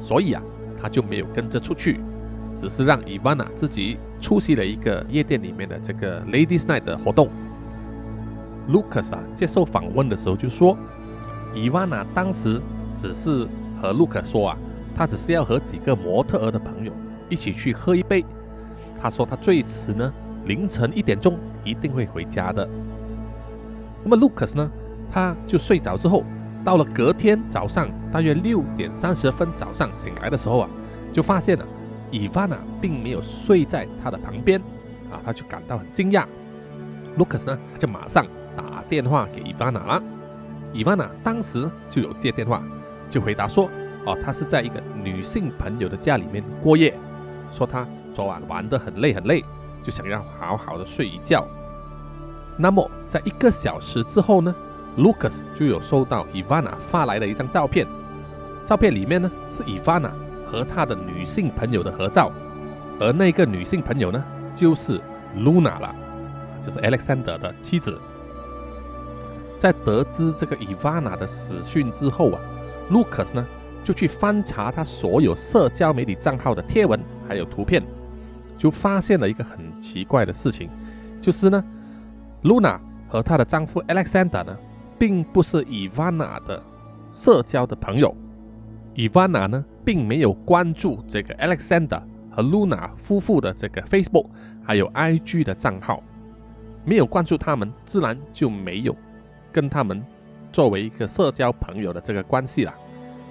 [0.00, 0.42] 所以啊，
[0.80, 2.00] 他就没有跟着出去，
[2.56, 7.28] 只是让 Ivana 自己出席了一个夜店里面的这个 Ladies Night 的活动。
[8.68, 10.76] Lucas 啊，接受访问的时候就说，
[11.54, 12.60] 伊万娜当时
[12.94, 13.48] 只是
[13.80, 14.58] 和 Lucas 说啊，
[14.94, 16.92] 他只是要和几个模特儿的朋友
[17.28, 18.24] 一起去喝一杯。
[19.00, 20.12] 他说他最迟呢
[20.44, 22.68] 凌晨一点钟一定会回家的。
[24.04, 24.70] 那么 Lucas 呢，
[25.10, 26.24] 他就睡着之后，
[26.64, 30.68] 到了隔天早上大约六点三十分早上醒来的时候啊，
[31.12, 31.64] 就发现了
[32.10, 34.60] 伊万娜并没有睡在他的旁边
[35.10, 36.24] 啊，他就感到很惊讶。
[37.16, 38.26] Lucas 呢，就马上。
[38.54, 40.02] 打电话给伊万娜了，
[40.74, 42.62] 伊万娜当时就有接电话，
[43.08, 43.66] 就回答说
[44.04, 46.92] ：“哦，他是在一个女性朋友的家里面过夜，
[47.50, 49.42] 说他昨晚玩得很累很累，
[49.82, 51.46] 就想要好好的睡一觉。”
[52.58, 54.54] 那么在一个小时之后呢
[54.98, 57.86] ，Lucas 就有收到 Ivana 发来的一张照片，
[58.66, 60.10] 照片里面呢是 Ivana
[60.46, 62.30] 和他的女性朋友的合照，
[63.00, 64.22] 而那个女性朋友呢
[64.54, 65.00] 就是
[65.36, 65.94] Luna 了，
[66.64, 67.98] 就是 Alexander 的妻子。
[69.58, 72.40] 在得知这个 Ivana 的死讯之后啊
[72.90, 73.46] ，Lucas 呢
[73.82, 77.82] 就去翻查他所有社交媒体账号的贴文还有图片，
[78.62, 80.70] 就发现了一个很奇怪的事情，
[81.20, 81.64] 就是呢
[82.44, 84.56] ，Luna 和她的丈夫 Alexander 呢，
[84.96, 86.62] 并不是伊万娜的
[87.10, 88.14] 社交的朋友，
[88.94, 94.28] 伊万娜呢并没有关注这个 Alexander 和 Luna 夫妇的这个 Facebook
[94.62, 96.00] 还有 IG 的账号，
[96.84, 98.96] 没有关注他们，自然就没有。
[99.50, 100.00] 跟他们
[100.52, 102.72] 作为一个社交朋友的这个关系啦，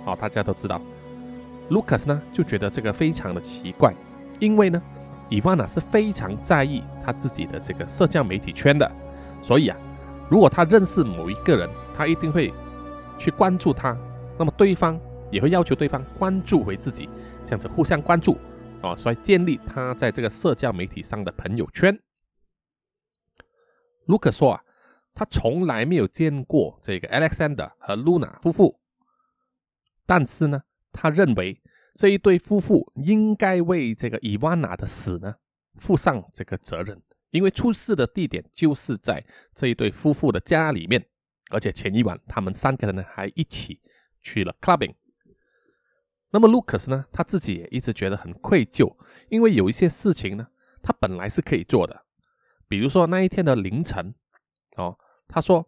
[0.04, 0.82] 好，大家都知道
[1.70, 3.96] ，Lucas 呢就觉得这个非常的奇怪，
[4.41, 4.82] 因为呢，
[5.32, 8.91] 伊万娜是非常在意他自己的这个社交媒体圈的，
[9.41, 9.78] 所以啊，
[10.30, 11.67] 如果他认识某一个人，
[11.98, 12.54] 他一定会
[13.17, 13.98] 去关注他，
[14.38, 15.00] 那么对方
[15.32, 17.10] 也会要求对方关注回自己，
[17.46, 18.38] 这样子互相关注，
[18.84, 21.98] 哦，所以建立他在这个社交媒体上的朋友圈。
[24.06, 24.62] 卢克说啊。
[25.13, 28.80] 他从来没有见过这个 Alexander 和 Luna 夫妇，
[30.06, 30.63] 但是呢，
[30.94, 31.61] 他认为
[31.93, 35.36] 这一对夫妇应该为这个伊万娜的死呢
[35.75, 39.23] 负上这个责任，因为出事的地点就是在
[39.54, 41.06] 这一对夫妇的家里面，
[41.49, 43.80] 而且前一晚他们三个人呢还一起
[44.21, 44.95] 去了 clubbing。
[46.32, 48.95] 那么 Lucas 呢，他自己也一直觉得很愧疚，
[49.30, 50.47] 因为有一些事情呢，
[50.82, 52.06] 他本来是可以做的，
[52.67, 54.15] 比如说那一天的凌晨。
[54.77, 55.67] 哦，他说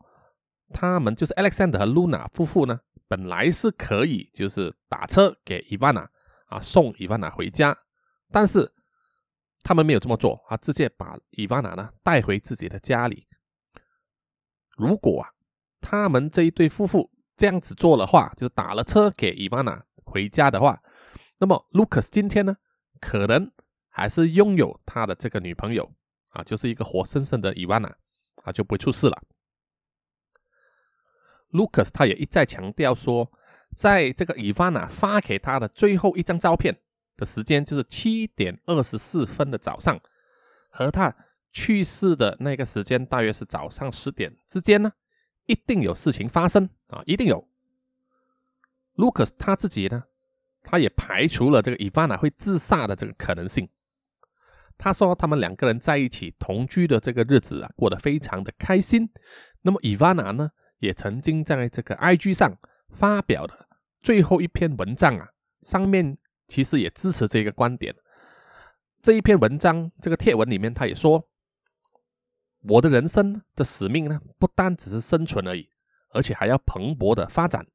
[0.70, 2.80] 他们就是 Alexander 和 Luna 夫妇呢，
[3.14, 6.08] 本来是可以就是打车给 Ivana
[6.48, 7.78] 啊送 Ivana 回家，
[8.32, 8.74] 但是
[9.62, 13.28] 他们没有这么做啊，直接把 Ivana 呢带回自己的家里。
[14.76, 15.30] 如果啊
[15.80, 20.82] 他们这一对夫妇这样子做的话，就是打了车给 Ivana 回家的话，
[21.38, 22.58] 那么 Lucas 今天呢
[23.00, 23.52] 可能
[23.90, 25.94] 还是拥有他的这个女朋友
[26.32, 27.94] 啊，就是一个活生生的 Ivana。
[28.38, 29.22] 他就不会出事了。
[31.54, 33.32] Lucas 他也一再强调说，
[33.76, 36.76] 在这个伊万娜发给他的最后一张照片
[37.16, 40.00] 的时间，就是七点二十四分的早上，
[40.70, 41.16] 和他
[41.52, 44.92] 去世的那个时间大约是早上十点之间呢，
[45.46, 47.48] 一定有事情发生啊，一定有。
[48.96, 50.04] Lucas 他自己呢，
[50.64, 53.70] 他也排除了这个伊万娜会自杀的这个可能性。
[54.76, 59.08] 他说，他们两个人在一起同居的这个日子啊，过得非常的开心。
[59.62, 60.52] 那么伊万娜呢，
[60.84, 62.58] 也曾经在这个 IG 上
[62.90, 63.68] 发表的
[64.02, 65.30] 最后一篇文章啊，
[65.62, 66.18] 上面
[66.48, 67.96] 其实也支持这个观点。
[69.02, 71.30] 这一篇文章这个贴文里面，他也说，
[72.62, 75.70] 我的人生的使命呢，不单只是生存而已，
[76.10, 77.66] 而且还要蓬勃的发展，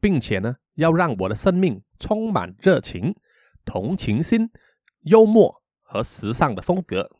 [0.00, 3.14] 并且呢，要让我的生命充满热情、
[3.64, 4.50] 同情心、
[5.00, 7.10] 幽默和时尚的风格。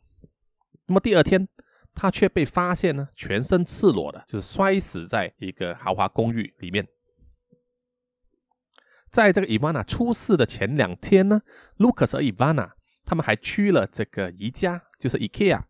[0.85, 1.47] 那么第二天，
[1.93, 6.87] 他却被发现呢，全身赤裸的，就是摔死在一个豪华公寓里面。
[9.11, 11.41] 在这个伊万娜出事的前两天呢
[11.77, 12.73] ，Lucas 和伊万娜
[13.05, 15.61] 他们还去了这个宜家，就是 IKEA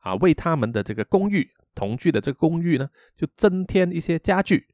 [0.00, 4.66] 啊，为他们的这个公寓同居的这个公寓呢，就增添一些家具。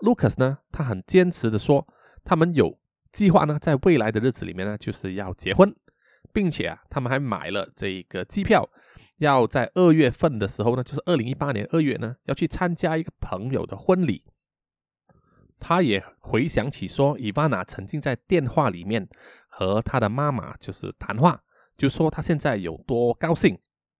[0.00, 1.86] Lucas 呢，他很坚持的说，
[2.24, 2.80] 他们有
[3.12, 5.72] 计划呢，在未来的日子里面呢，就是要结婚，
[6.32, 8.68] 并且啊，他们还买了这个机票，
[9.20, 14.24] 要在二月份的时候呢，就是二零一八年二月呢，要去参加一个朋友的婚礼。
[15.58, 19.06] 他也回想起说，伊万娜曾经在电话里面
[19.46, 21.42] 和他的妈妈就是谈话，
[21.76, 23.58] 就说他现在有多高兴，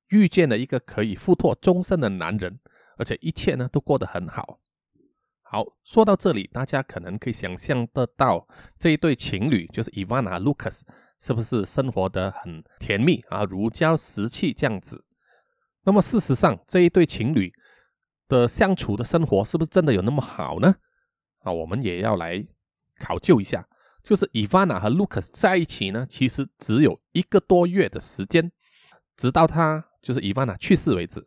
[0.08, 2.58] 遇见了一个可以付托终身的男人，
[2.96, 4.58] 而且一切呢都过得很好。
[5.42, 10.80] 好，说到这里，大家可能可以想象得到这一对情侣，就是伊万娜和 Lucas，
[11.18, 15.04] 是不是生活的很甜蜜啊，如胶似漆这样子？
[15.84, 17.52] 那么事实上，这一对情侣
[18.28, 20.74] 的相处的生活是不是真的有那么好呢？
[21.40, 22.46] 啊，我们也要来
[22.98, 23.66] 考究一下，
[24.02, 28.52] 就是伊万娜和 Lucas 在一起呢，其实只有一个多月的时间，
[29.16, 31.26] 直到他就是伊万娜去世为止。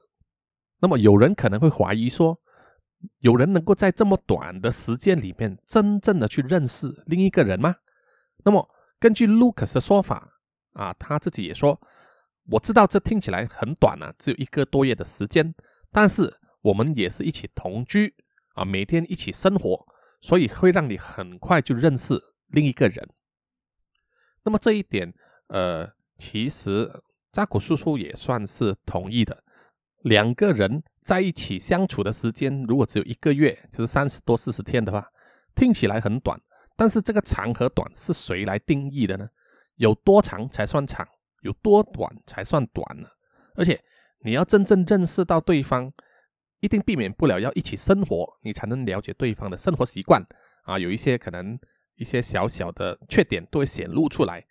[0.79, 2.39] 那么有人可能会怀疑说，
[3.19, 7.75] 有人能够在这么短的时间里面真正的去认识另一个人吗？
[8.45, 10.39] 那么根据 Lucas 的说法
[10.73, 11.79] 啊，他自己也说，
[12.49, 15.53] 我知道这听起来很短啊，只有一个多月的时间，
[15.91, 18.13] 但是我们也是一起同居
[18.55, 19.85] 啊，每天一起生活。
[20.25, 23.05] 所以会让你很快就认识另一个人。
[24.41, 25.13] 那么这一点，
[25.47, 25.85] 呃，
[26.17, 26.89] 其实
[27.29, 29.43] 扎古叔叔也算是同意的。
[30.03, 35.05] 两个人在一起相处的时间，如果只有一个月，就是三十多四十天的话，
[35.55, 36.39] 听起来很短。
[36.77, 39.27] 但是这个长和短是谁来定义的呢？
[39.75, 41.05] 有多长才算长？
[41.43, 43.07] 有多短才算短呢？
[43.55, 43.79] 而且
[44.19, 45.93] 你要真正认识到对方。
[46.59, 50.25] 一定避免不了要一起生活，你才能了解对方的生活习惯
[50.63, 51.59] 啊，有一些可能
[51.95, 54.41] 一些小小的缺点都会显露出来。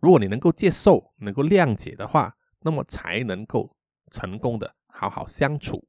[0.00, 3.76] 如果你能够接受、能够谅解的话，那么才能够
[4.10, 5.86] 成功的好好相处。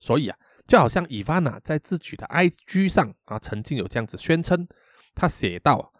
[0.00, 4.66] 所以啊，就好像伊凡娜在自己的 IG 上啊，曾经有这样子宣称，
[5.14, 5.92] 他写道：“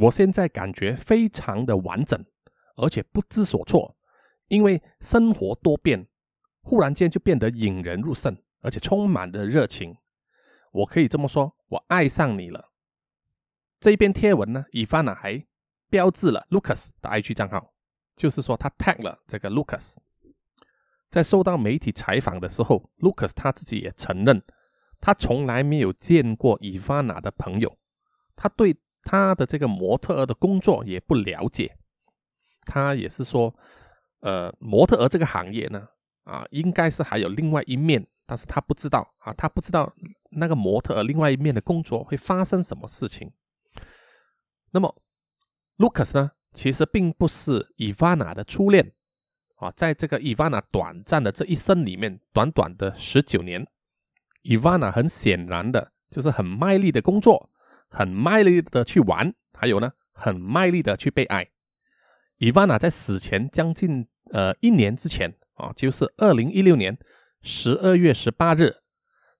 [0.00, 2.24] 我现在感觉非常的完整，
[2.78, 3.94] 而且不知所措，
[4.48, 6.06] 因为生活多变。”
[6.60, 9.96] 忽然间就变得引人入胜，而且充满了热情。
[10.70, 12.72] 我可以这么说，我爱上你了。
[13.80, 15.42] 这一篇贴文呢，伊凡娜还
[15.88, 17.72] 标志了 Lucas 的 IG 账号，
[18.16, 19.96] 就是说他 tag 了这个 Lucas。
[21.08, 24.42] 在受到媒体采访的时候，Lucas 他自己也承认，
[25.00, 27.78] 他从来没有见过伊凡娜的朋友，
[28.36, 31.77] 他对他的这个模特儿的工作也不了解。
[32.68, 33.52] 他也是说，
[34.20, 35.88] 呃，模特儿这个行业呢。
[36.28, 39.90] 啊，应该是还有另外一面，但是他不知道啊，他不知道
[40.32, 43.32] 那个模特儿另外一面的工作会发生什么事情。
[44.72, 44.94] 那么
[45.78, 48.92] ，Lucas 呢，其实并不是 Ivana 的初恋
[49.56, 53.66] 啊，在这个 Ivana 短暂的这一生里面，短短的十九年
[54.42, 57.48] ，，Ivana 很显然的就是很卖力的工作，
[57.88, 61.48] 很卖力的去玩，还有呢，很卖力的去被爱。
[62.38, 65.32] 伊万娜在死前将近呃一年之前。
[65.58, 66.96] 啊，就是二零一六年
[67.42, 68.76] 十二月十八日，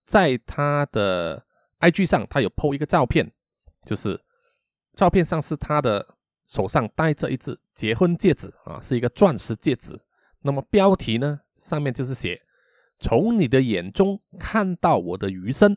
[0.05, 1.47] 在他的
[1.79, 3.31] IG 上，他有 PO 一个照片，
[3.87, 4.21] 就是
[4.97, 9.97] 照片上是他的手上戴着一只结婚戒指啊，是一个钻石戒指。
[10.41, 12.43] 那么标题呢，上面就是写
[12.99, 15.77] “从你的眼中看到我的余生”，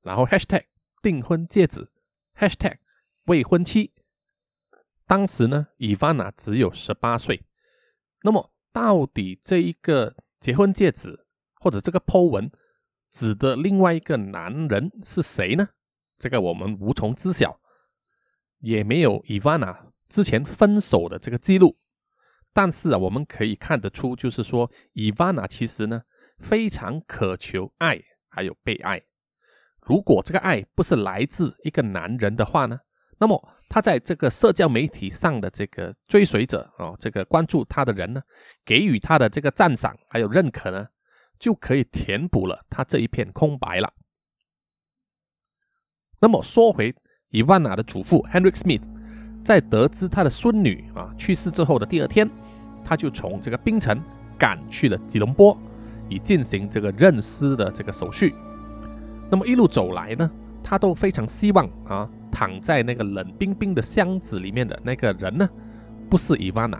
[0.00, 0.64] 然后 Hashtag
[1.02, 1.90] 订婚戒指
[2.38, 2.78] ，Hashtag
[3.26, 3.92] 未婚妻。
[5.06, 7.44] 当时呢，伊凡娜只有十八岁。
[8.22, 8.50] 那么。
[8.74, 11.26] 到底这一个结婚戒指
[11.60, 12.50] 或者这个 Po 文
[13.08, 15.68] 指的另外一个男人是谁呢？
[16.18, 17.60] 这个我们无从知晓，
[18.58, 21.78] 也没有伊万娜之前分手的这个记录。
[22.52, 26.02] 但是啊，我们可以看得出，就是说伊万娜其实呢
[26.38, 29.00] 非常渴求爱，还有被爱。
[29.82, 32.80] 如果这个爱不是来自一个男人的话呢，
[33.20, 33.50] 那么。
[33.74, 38.22] 他在这个社交媒体上的这个追随者啊，这个关注他的人呢，
[38.64, 40.86] 给予他的这个赞赏还有认可呢，
[41.40, 43.92] 就可以填补了他这一片空白了。
[46.20, 46.94] 那么说回
[47.30, 48.82] 伊万娜的祖父 Henry Smith，
[49.44, 52.30] 在得知他的孙女啊去世之后的第二天，
[52.84, 54.00] 他就从这个槟城
[54.38, 55.58] 赶去了吉隆坡，
[56.08, 58.36] 以进行这个认尸的这个手续。
[59.28, 60.30] 那么一路走来呢，
[60.62, 65.48] 他都非常希望啊，躺在那个冷冰冰的箱子里面的那个人呢，
[66.10, 66.76] 不是伊万娜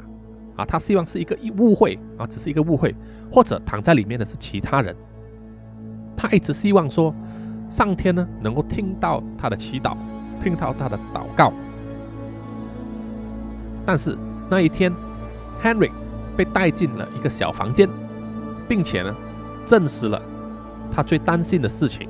[0.56, 2.92] 啊，他希望是一个误会啊，只是一个误会，
[3.30, 4.94] 或者躺在里面的是其他人。
[6.16, 7.14] 他一直希望说，
[7.70, 9.96] 上天呢能够听到他的祈祷，
[10.42, 11.52] 听到他的祷告。
[13.86, 14.18] 但是
[14.50, 14.92] 那一天
[15.62, 15.90] ，Henry
[16.36, 17.88] 被带进了一个小房间，
[18.68, 19.14] 并且呢，
[19.66, 20.20] 证实了
[20.90, 22.08] 他最担心的事情，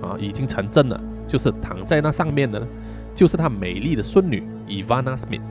[0.00, 2.66] 啊，已经成真了，就是躺在那上面的呢，
[3.14, 5.42] 就是他美丽的孙女 Ivana Smith。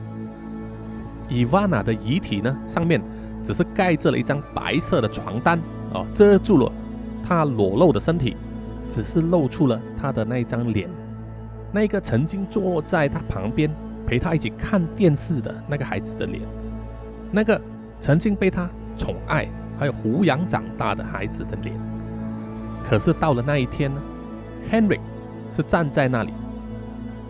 [1.30, 3.00] Ivana 的遗体呢，上面
[3.42, 5.58] 只是盖着了一张白色的床单，
[5.94, 6.70] 哦，遮住了
[7.26, 8.36] 她裸露的身体，
[8.90, 10.90] 只是露出了她的那一张脸，
[11.72, 13.70] 那个曾经坐在她旁边。
[14.08, 16.40] 陪他一起看电视的那个孩子的脸，
[17.30, 17.60] 那个
[18.00, 18.66] 曾经被他
[18.96, 19.46] 宠爱
[19.78, 21.76] 还有抚养长大的孩子的脸，
[22.88, 24.00] 可是到了那一天呢
[24.72, 24.98] ，Henry
[25.54, 26.32] 是站在那里，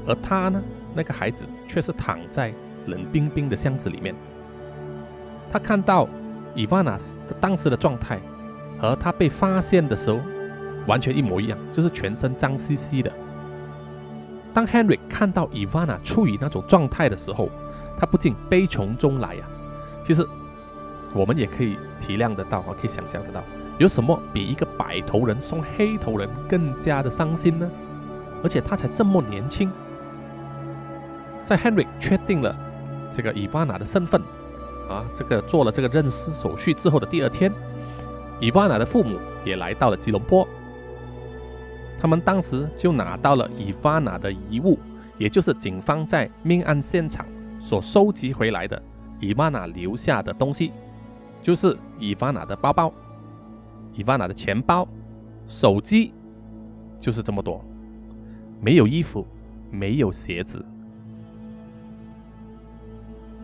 [0.07, 0.63] 而他呢，
[0.95, 2.53] 那个孩子却是躺在
[2.87, 4.15] 冷冰冰的箱子里面。
[5.53, 6.09] 他看到
[6.55, 6.99] 伊万娜
[7.41, 8.21] 当时的状态，
[8.79, 10.19] 和他被发现的时候
[10.87, 13.11] 完全一模一样，就是全身脏兮兮的。
[14.53, 17.49] 当 Henry 看到伊万娜处于那种状态的时候，
[17.99, 19.45] 他不禁悲从中来呀。
[20.05, 20.27] 其实
[21.15, 23.43] 我们也可以体谅得到，可以想象得到，
[23.79, 27.71] 有什么比一个白头人送黑头人更加的伤心呢？
[28.43, 29.71] 而且他才这么年轻。
[31.45, 32.55] 在 Henry 确定了
[33.13, 34.21] 这个 Ivana 的身份
[34.89, 37.53] 啊，这个做了这个认尸手续之后的第二天
[38.41, 40.47] ，Ivana 的父母也来到了吉隆坡。
[42.01, 44.79] 他们当时就拿到了伊凡娜的遗物，
[45.17, 47.27] 也就是警方在命案现场
[47.59, 48.81] 所收集回来的
[49.19, 50.71] 伊凡娜留下的东西，
[51.43, 52.93] 就是伊凡娜的包包、
[53.95, 54.87] 伊凡娜的钱包、
[55.49, 56.13] 手机，
[57.01, 57.65] 就是这么多，
[58.61, 59.27] 没有衣服，
[59.71, 60.65] 没有鞋子。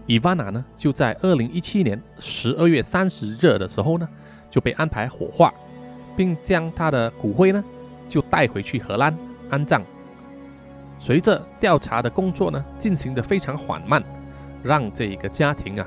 [0.06, 4.08] 伊万娜呢，就在二零一七年十二月三十日的时候呢，
[4.50, 5.52] 就被安排火化，
[6.16, 7.62] 并将她的骨灰呢。
[8.06, 9.16] 就带回去荷兰
[9.48, 9.82] 安葬。
[10.98, 14.04] 随着调查的工作呢进行的非常缓慢，
[14.62, 15.86] 让这一个家庭啊，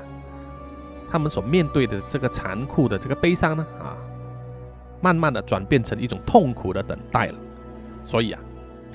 [1.08, 3.96] 他们所面对的这个残酷的这个悲伤呢啊，
[5.00, 7.38] 慢慢的转变成一种痛苦的等待了。
[8.04, 8.40] 所以啊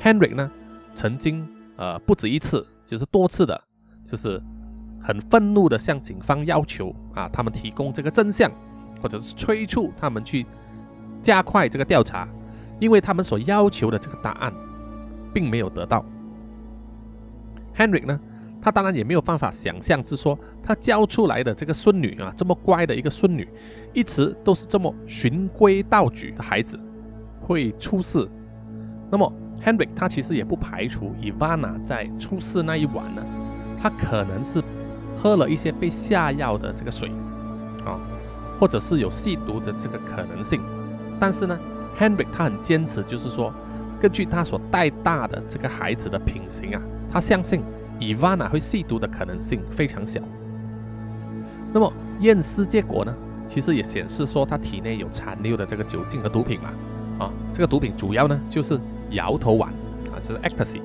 [0.04, 0.52] ，Henry 呢
[0.94, 1.48] 曾经
[1.78, 3.60] 呃不止一次，就是多次的，
[4.04, 4.40] 就是
[5.02, 8.52] 很愤怒的向警方要求啊，他们提供这个真相，
[9.02, 10.46] 或者是催促他们去
[11.22, 12.28] 加快这个调查。
[12.80, 14.52] 因为他们所要求的这个答案，
[15.34, 16.04] 并没有得到。
[17.78, 18.20] Henry 呢，
[18.62, 23.48] 他当然也没有办法想象，是说他教出来的这个孙女啊，这么乖的一个孙女，
[23.94, 26.78] 一直都是这么循规蹈矩的孩子，
[27.40, 28.28] 会出事。
[29.10, 29.32] 那么
[29.66, 33.22] Henry 他其实也不排除 Ivana 在出事那一晚呢，
[33.82, 34.62] 他可能是
[35.18, 37.10] 喝了一些被下药的这个水
[37.86, 38.00] 啊，
[38.60, 40.62] 或者是有吸毒的这个可能性。
[41.20, 41.58] 但是呢。
[42.00, 43.54] Henry 他很坚持，就是说，
[44.02, 47.62] 根据他所带大的这个孩子的品行啊，他相信
[48.00, 50.20] Ivana 会吸毒的可能性非常小。
[51.72, 53.16] 那么验尸结果呢，
[53.48, 56.72] 其实也显示说他体内有残留的这个酒精和毒品嘛。
[57.26, 58.76] 啊，这个毒品主要呢就是
[59.14, 59.70] 摇头丸
[60.12, 60.82] 啊，就是 Ecstasy。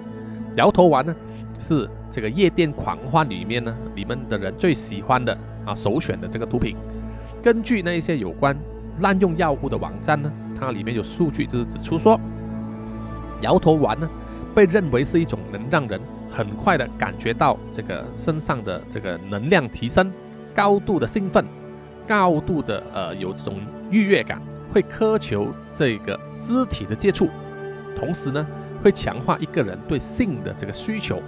[0.57, 1.15] 摇头丸呢
[1.59, 6.77] 是这个夜店狂欢里面呢你们的人最喜欢的啊首选的这个毒品。
[7.43, 8.57] 根据那一些有关
[9.01, 10.33] 滥用药物的网站呢。
[10.61, 12.19] 它里面有数据，就是指出说，
[13.43, 14.11] 摇头丸呢，
[14.53, 20.13] 被认为是一种能让人很快的感觉到这个身上的这个能量提升、
[20.57, 21.47] 高度的兴奋、
[22.09, 24.43] 高度的呃有这种愉悦感，
[24.75, 27.29] 会苛求这个肢体的接触，
[27.99, 28.47] 同时呢，
[28.83, 31.21] 会强化一个人对性的这个需求。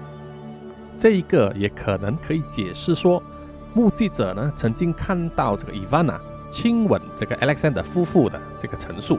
[0.98, 3.22] 这一个也可能可以解释说，
[3.74, 6.20] 目击者呢曾经看到这个伊万娜。
[6.52, 9.16] 亲吻这个 Alexander 夫妇的这个陈述，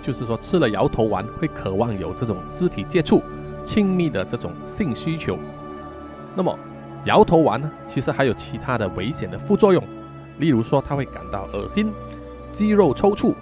[0.00, 3.24] 就是说吃了摇头丸会渴望有这种肢体接触、
[3.64, 5.36] 亲密的这种性需求。
[6.36, 6.56] 那么
[7.06, 9.82] 摇头丸呢，其实还有其他的危险的副作用，
[10.38, 11.92] 例如说它会感到恶心、
[12.52, 13.34] 肌肉抽搐，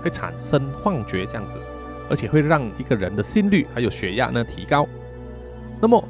[0.00, 1.58] 会产生幻觉这样子，
[2.08, 4.86] 而且会让一个人的心率还有血压呢提高。
[5.80, 6.02] 那么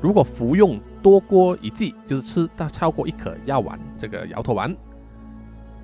[0.00, 4.74] 如果服用多过一剂，就是吃到超过一颗药丸这个摇头丸。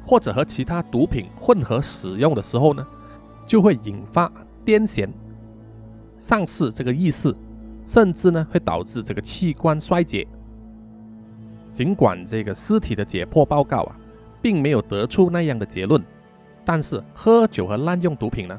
[0.03, 2.85] 或者和其他毒品混合使用的时候呢，
[3.47, 4.33] 就会引发
[4.65, 5.07] 癫痫、
[6.19, 7.33] 丧失这个意识，
[7.85, 10.27] 甚至呢会导致这个器官衰竭，
[11.73, 13.97] 尽管这个尸体的解剖报告啊，
[14.41, 16.03] 并没有得出那样的结论，
[16.65, 18.59] 但是喝酒和滥用毒品呢，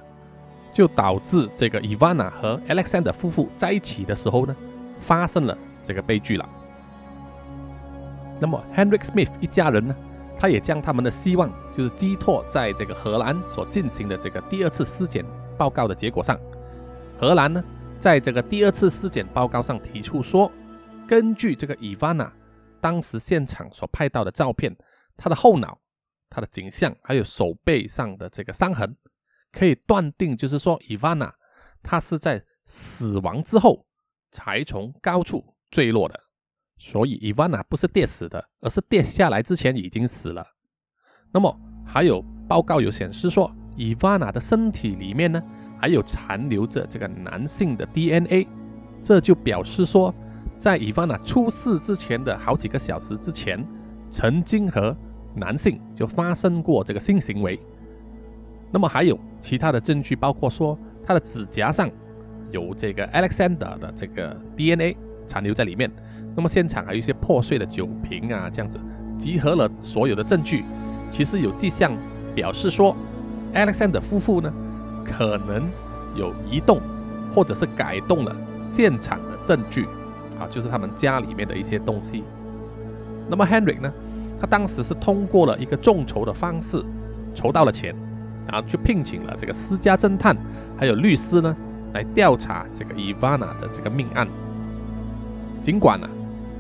[0.72, 4.55] 就导致这个 Ivana 和 Alexander 夫妇在一起的时候呢，
[4.99, 6.49] 发生了这个悲剧了。
[8.39, 9.95] 那么 Henrik Smith 一家人呢，
[10.38, 15.24] 他也将他们的希望就是寄托在这个荷兰所进行的这个第二次尸检
[15.57, 16.39] 报告的结果上。
[17.19, 17.63] 荷兰呢，
[17.99, 20.51] 在这个第二次尸检报告上提出说，
[21.07, 22.30] 根据这个 Ivana
[22.80, 24.76] 当时现场所拍到的照片，
[25.15, 25.78] 他的后脑、
[26.30, 28.95] 他的颈项还有手背上的这个伤痕，
[29.52, 31.32] 可以断定就是说，Ivana
[31.84, 33.86] 他是在死亡之后
[34.32, 36.20] 才从高处坠落的。
[36.78, 40.43] 所以伊万娜不是跌死的，而是跌下来之前已经死了。
[41.32, 45.39] 那么还有报告有显示说，伊万娜的身体里面呢
[45.80, 48.47] 还有残留着这个男性的 DNA，
[49.04, 50.12] 这就表示说，
[50.58, 53.64] 在伊万娜出事之前的好几个小时之前，
[54.10, 54.97] 曾经和
[55.36, 57.60] 男性就发生过这个性行为。
[58.72, 61.89] 那么还有其他的证据，包括说他的指甲上
[62.51, 64.95] 有这个 Alexander 的这个 DNA
[65.28, 65.91] 残留在里面。
[66.36, 68.80] 那么现场还有一些破碎的酒瓶啊，这样子
[69.17, 70.63] 集合了所有的证据，
[71.09, 71.91] 其实有迹象
[72.34, 72.95] 表示说
[73.53, 74.51] ，Alexander 夫妇呢
[75.03, 75.69] 可能
[76.15, 76.80] 有移动
[77.34, 79.84] 或者是改动了现场的证据，
[80.39, 82.24] 啊，就是他们家里面的一些东西。
[83.28, 83.91] 那么 Henry 呢，
[84.39, 86.82] 他当时是通过了一个众筹的方式
[87.34, 87.93] 筹到了钱，
[88.52, 90.36] 然后就聘请了这个私家侦探
[90.78, 91.56] 还有律师呢
[91.93, 94.28] 来调查这个 Ivana 的这个命案。
[95.62, 96.08] 尽管呢。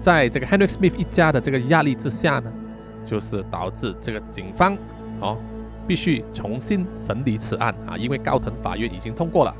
[0.01, 2.51] 在这个 Henry Smith 一家的这个压力之下呢，
[3.05, 4.75] 就是导致这个警方
[5.19, 5.37] 哦
[5.87, 9.53] 必须重新审理此案啊，因为高等法院已经通过了，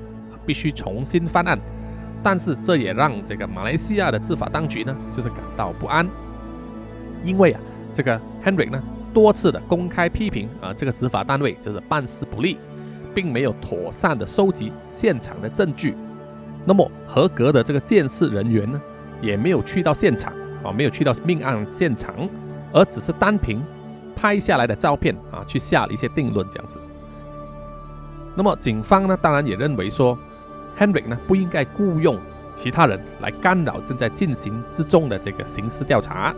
[0.44, 1.60] 必须重新翻案。
[2.24, 6.10] 但是这也让这个马来西亚的执法当局呢，就是感到不安，
[7.24, 7.62] 因为啊，
[7.94, 8.82] 这个 Henry 呢
[9.14, 12.58] 多次的公开批评啊，这个执法单位就是办事不力，
[13.14, 15.96] 并没有妥善的收集现场的证据。
[16.66, 18.82] 那么合格的这个监视人员呢？
[19.22, 20.34] 也没有去到现场
[20.64, 22.16] 啊，没有去到命案现场，
[22.74, 23.62] 而只是单凭
[24.16, 26.80] 拍下来的照片啊，去下了一些定论这样子。
[28.36, 30.18] 那么警方呢，当然也认为说
[30.80, 32.18] ，Henry 呢不应该雇佣
[32.56, 36.34] 其他人来干扰正在进行之中的这个刑事调查。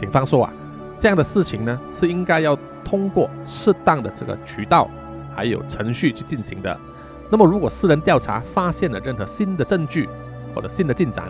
[0.00, 0.52] 警方说啊，
[0.98, 4.90] 这样的事情呢是应该要通过适当的这个渠道
[5.34, 6.78] 还有程序去进行的。
[7.30, 10.08] 那么如果私人调查发现了任何新的证据
[10.54, 11.26] 或者新的进展，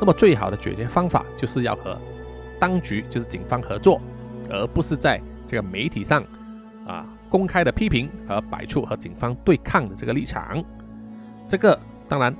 [0.00, 1.98] 那么最好的解决方法就是要和
[2.58, 4.00] 当局，就是警方合作，
[4.48, 6.22] 而不是在这个媒体上
[6.86, 10.62] 啊公开的批评和摆出和警方对抗的这个立场。
[11.48, 12.34] 这个当然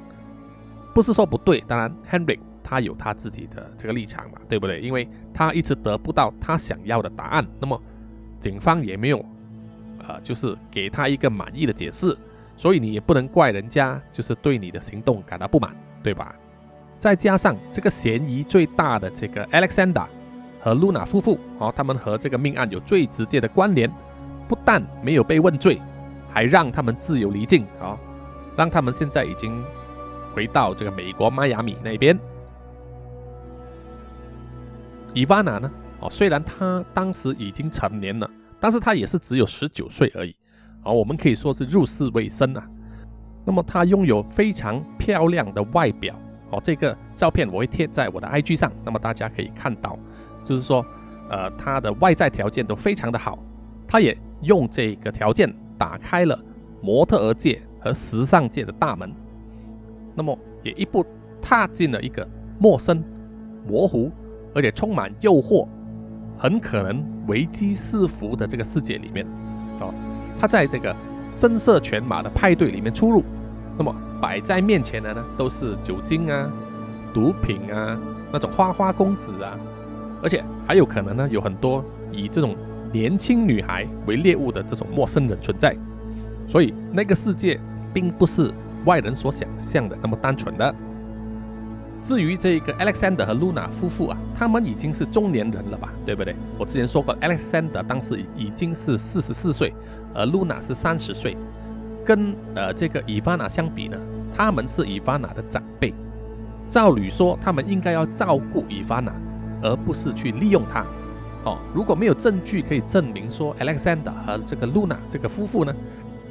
[0.95, 2.39] 不是说不对，当然 Henry
[2.73, 4.81] 他有他自己的这个立场嘛，对不对？
[4.81, 7.79] 因为他一直得不到他想要的答案，那么
[8.41, 9.23] 警方也没有
[10.09, 12.17] 呃就是给他一个满意的解释，
[12.57, 16.35] 所以你也不能怪人家，就是对你的行动感到不满，对吧？
[16.99, 20.07] 再加上这个嫌疑最大的这个 Alexander
[20.59, 23.93] 和 Luna 夫妇，哦，他们和这个命案有最直接的关联，
[24.49, 25.79] 不但没有被问罪，
[26.33, 27.99] 还让他们自由离境，啊，
[28.57, 29.63] 让他们现在已经
[30.33, 32.19] 回到这个美国迈阿密那边。
[35.15, 40.35] 伊万娜呢，哦，虽然她当时已经成年了，但是她也是只有十九岁而已，
[40.85, 42.67] 哦，我们可以说是入世未深啊。
[43.45, 46.15] 那么她拥有非常漂亮的外表。
[46.51, 49.99] 哦，这个照片我会贴在我的 IG 上，那么大家可以看到，
[50.45, 50.85] 就是说，
[51.31, 53.39] 呃，他的外在条件都非常的好，
[53.89, 56.39] 他也用这个条件打开了
[56.83, 59.11] 模特儿界和时尚界的大门，
[60.15, 61.03] 那么也一步
[61.41, 63.03] 踏进了一个陌生、
[63.67, 64.13] 模糊
[64.55, 65.67] 而且充满诱惑、
[66.39, 69.27] 很可能危机四伏的这个世界里面。
[69.81, 69.93] 哦，
[70.41, 70.95] 他在这个
[71.31, 73.23] 声色犬马的派对里面出入，
[73.77, 73.95] 那么。
[74.23, 76.49] 摆在面前的呢，都是酒精啊、
[77.13, 77.99] 毒品啊、
[78.33, 79.59] 那种花花公子啊，
[80.23, 82.55] 而且还有可能呢，有很多以这种
[82.93, 85.77] 年轻女孩为猎物的这种陌生人存在。
[86.47, 87.59] 所以那个世界
[87.93, 88.53] 并不是
[88.85, 90.73] 外人所想象的那么单纯的。
[92.03, 96.35] 至于这个 Alexander 和 Luna 夫妇啊，他们已经是中年人了吧，对不对？
[96.59, 99.73] 我之前说过，Alexander 当时已经是四十四岁，
[100.13, 101.37] 而 Luna 是三十岁。
[102.05, 103.97] 跟呃这个伊凡娜相比呢，
[104.37, 105.95] 他们是伊凡娜的长辈，
[106.69, 109.13] 照理说他们应该要照顾伊凡娜，
[109.63, 110.85] 而不是去利用她。
[111.45, 115.73] 哦，如果没有证据可以证明说 Alexander 和这个 Luna 这个夫妇呢，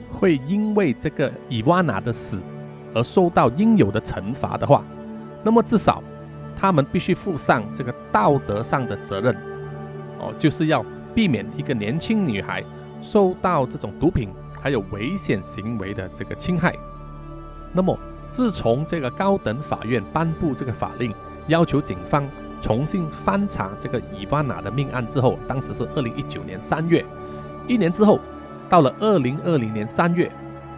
[0.09, 2.41] 会因为这个伊凡娜的死
[2.93, 4.83] 而受到应有的惩罚的话，
[5.43, 6.03] 那么至少
[6.59, 9.35] 他们必须负上这个道德上的责任，
[10.19, 12.63] 哦，就是要避免一个年轻女孩
[13.01, 14.29] 受到这种毒品
[14.61, 16.75] 还有危险行为的这个侵害。
[17.73, 17.97] 那么，
[18.31, 21.13] 自从这个高等法院颁布这个法令，
[21.47, 22.23] 要求警方
[22.61, 27.03] 重新翻查这个伊万娜的命案之后，当时是二零一九年三月，
[27.67, 28.19] 一年之后，
[28.69, 30.31] 到了二零二零年三月，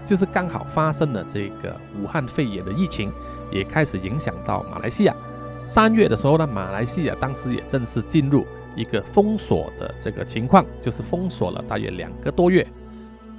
[0.06, 3.12] 就是刚好发生了这个武汉肺炎的疫情，
[3.54, 5.16] 也开始影响到马来西亚。
[5.64, 8.46] 三月的时候呢，马来西亚当时也正式进入
[8.76, 12.68] 一个封锁的这个情况，就是封锁了大约两个多月。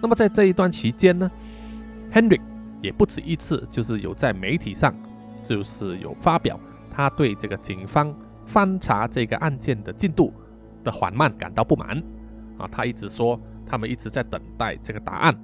[0.01, 1.31] 那么在这一段期间呢
[2.13, 2.41] ，Henry
[2.81, 4.95] 也不止一次，就是有在媒体上，
[5.43, 6.59] 就是有发表
[6.91, 8.15] 他对这个警方
[8.47, 10.33] 翻查这个案件的进度
[10.83, 12.03] 的缓慢感到不满
[12.57, 12.69] 啊。
[12.71, 15.35] 他一直说他们一直在等待这个答案。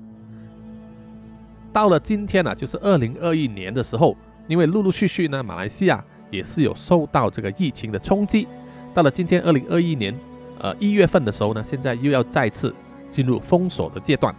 [1.73, 4.17] 到了今天呢，就是二零二一年的时候，
[4.47, 6.05] 因为陆陆续续呢，马来西亚。
[6.31, 8.47] 也是有受到这个疫情的冲击，
[8.95, 10.17] 到了今天二零二一年，
[10.61, 12.73] 呃一月份的时候呢，现在又要再次
[13.11, 14.33] 进入封锁的阶段，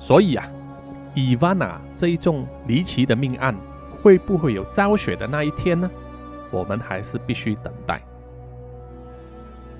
[0.00, 0.44] 所以啊，
[1.14, 3.54] 伊万娜这一宗离奇的命案
[3.92, 5.88] 会不会有昭雪的那一天呢？
[6.50, 8.02] 我们还是必须等待。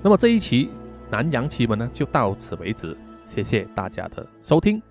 [0.01, 0.69] 那么这一期
[1.11, 4.81] 南洋奇闻呢，就到此为止，谢谢大家的收听。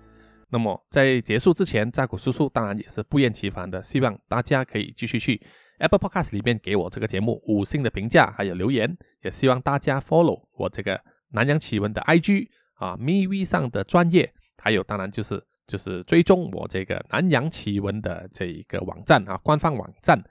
[0.51, 5.41] 那么在结束之前，扎古叔叔当然也是不厌其烦的，希望大家可以继续去。
[5.79, 10.99] Apple Podcast 里面给我这个节目五星的评价，还有留言，也希望大家 follow 我这个
[11.31, 20.21] 南洋奇闻的 IG 啊，MeV 上的专业，还有当然就是就是追踪我这个南洋奇闻的这一个网站啊，官方网站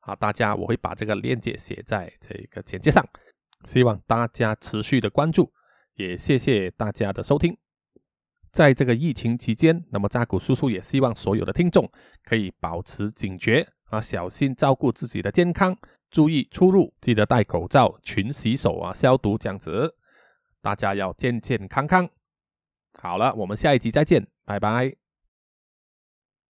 [0.00, 3.06] 啊，大家我会把这个链接写在这个简介上，
[3.64, 5.52] 希望大家持续的关注，
[5.96, 7.67] 也谢谢大家的收听。
[8.58, 11.88] 在这个疫情期间，那么扎古叔叔也希望所有的听众
[12.24, 13.64] 可以保持警觉。
[13.84, 15.76] 啊，小心照顾自己的健康，
[16.10, 19.94] 注意出入，记得戴口罩、勤洗手啊，消毒这样子，
[20.60, 22.10] 大家要健健康康。
[22.94, 25.07] 好了，我们下一集再见，拜拜。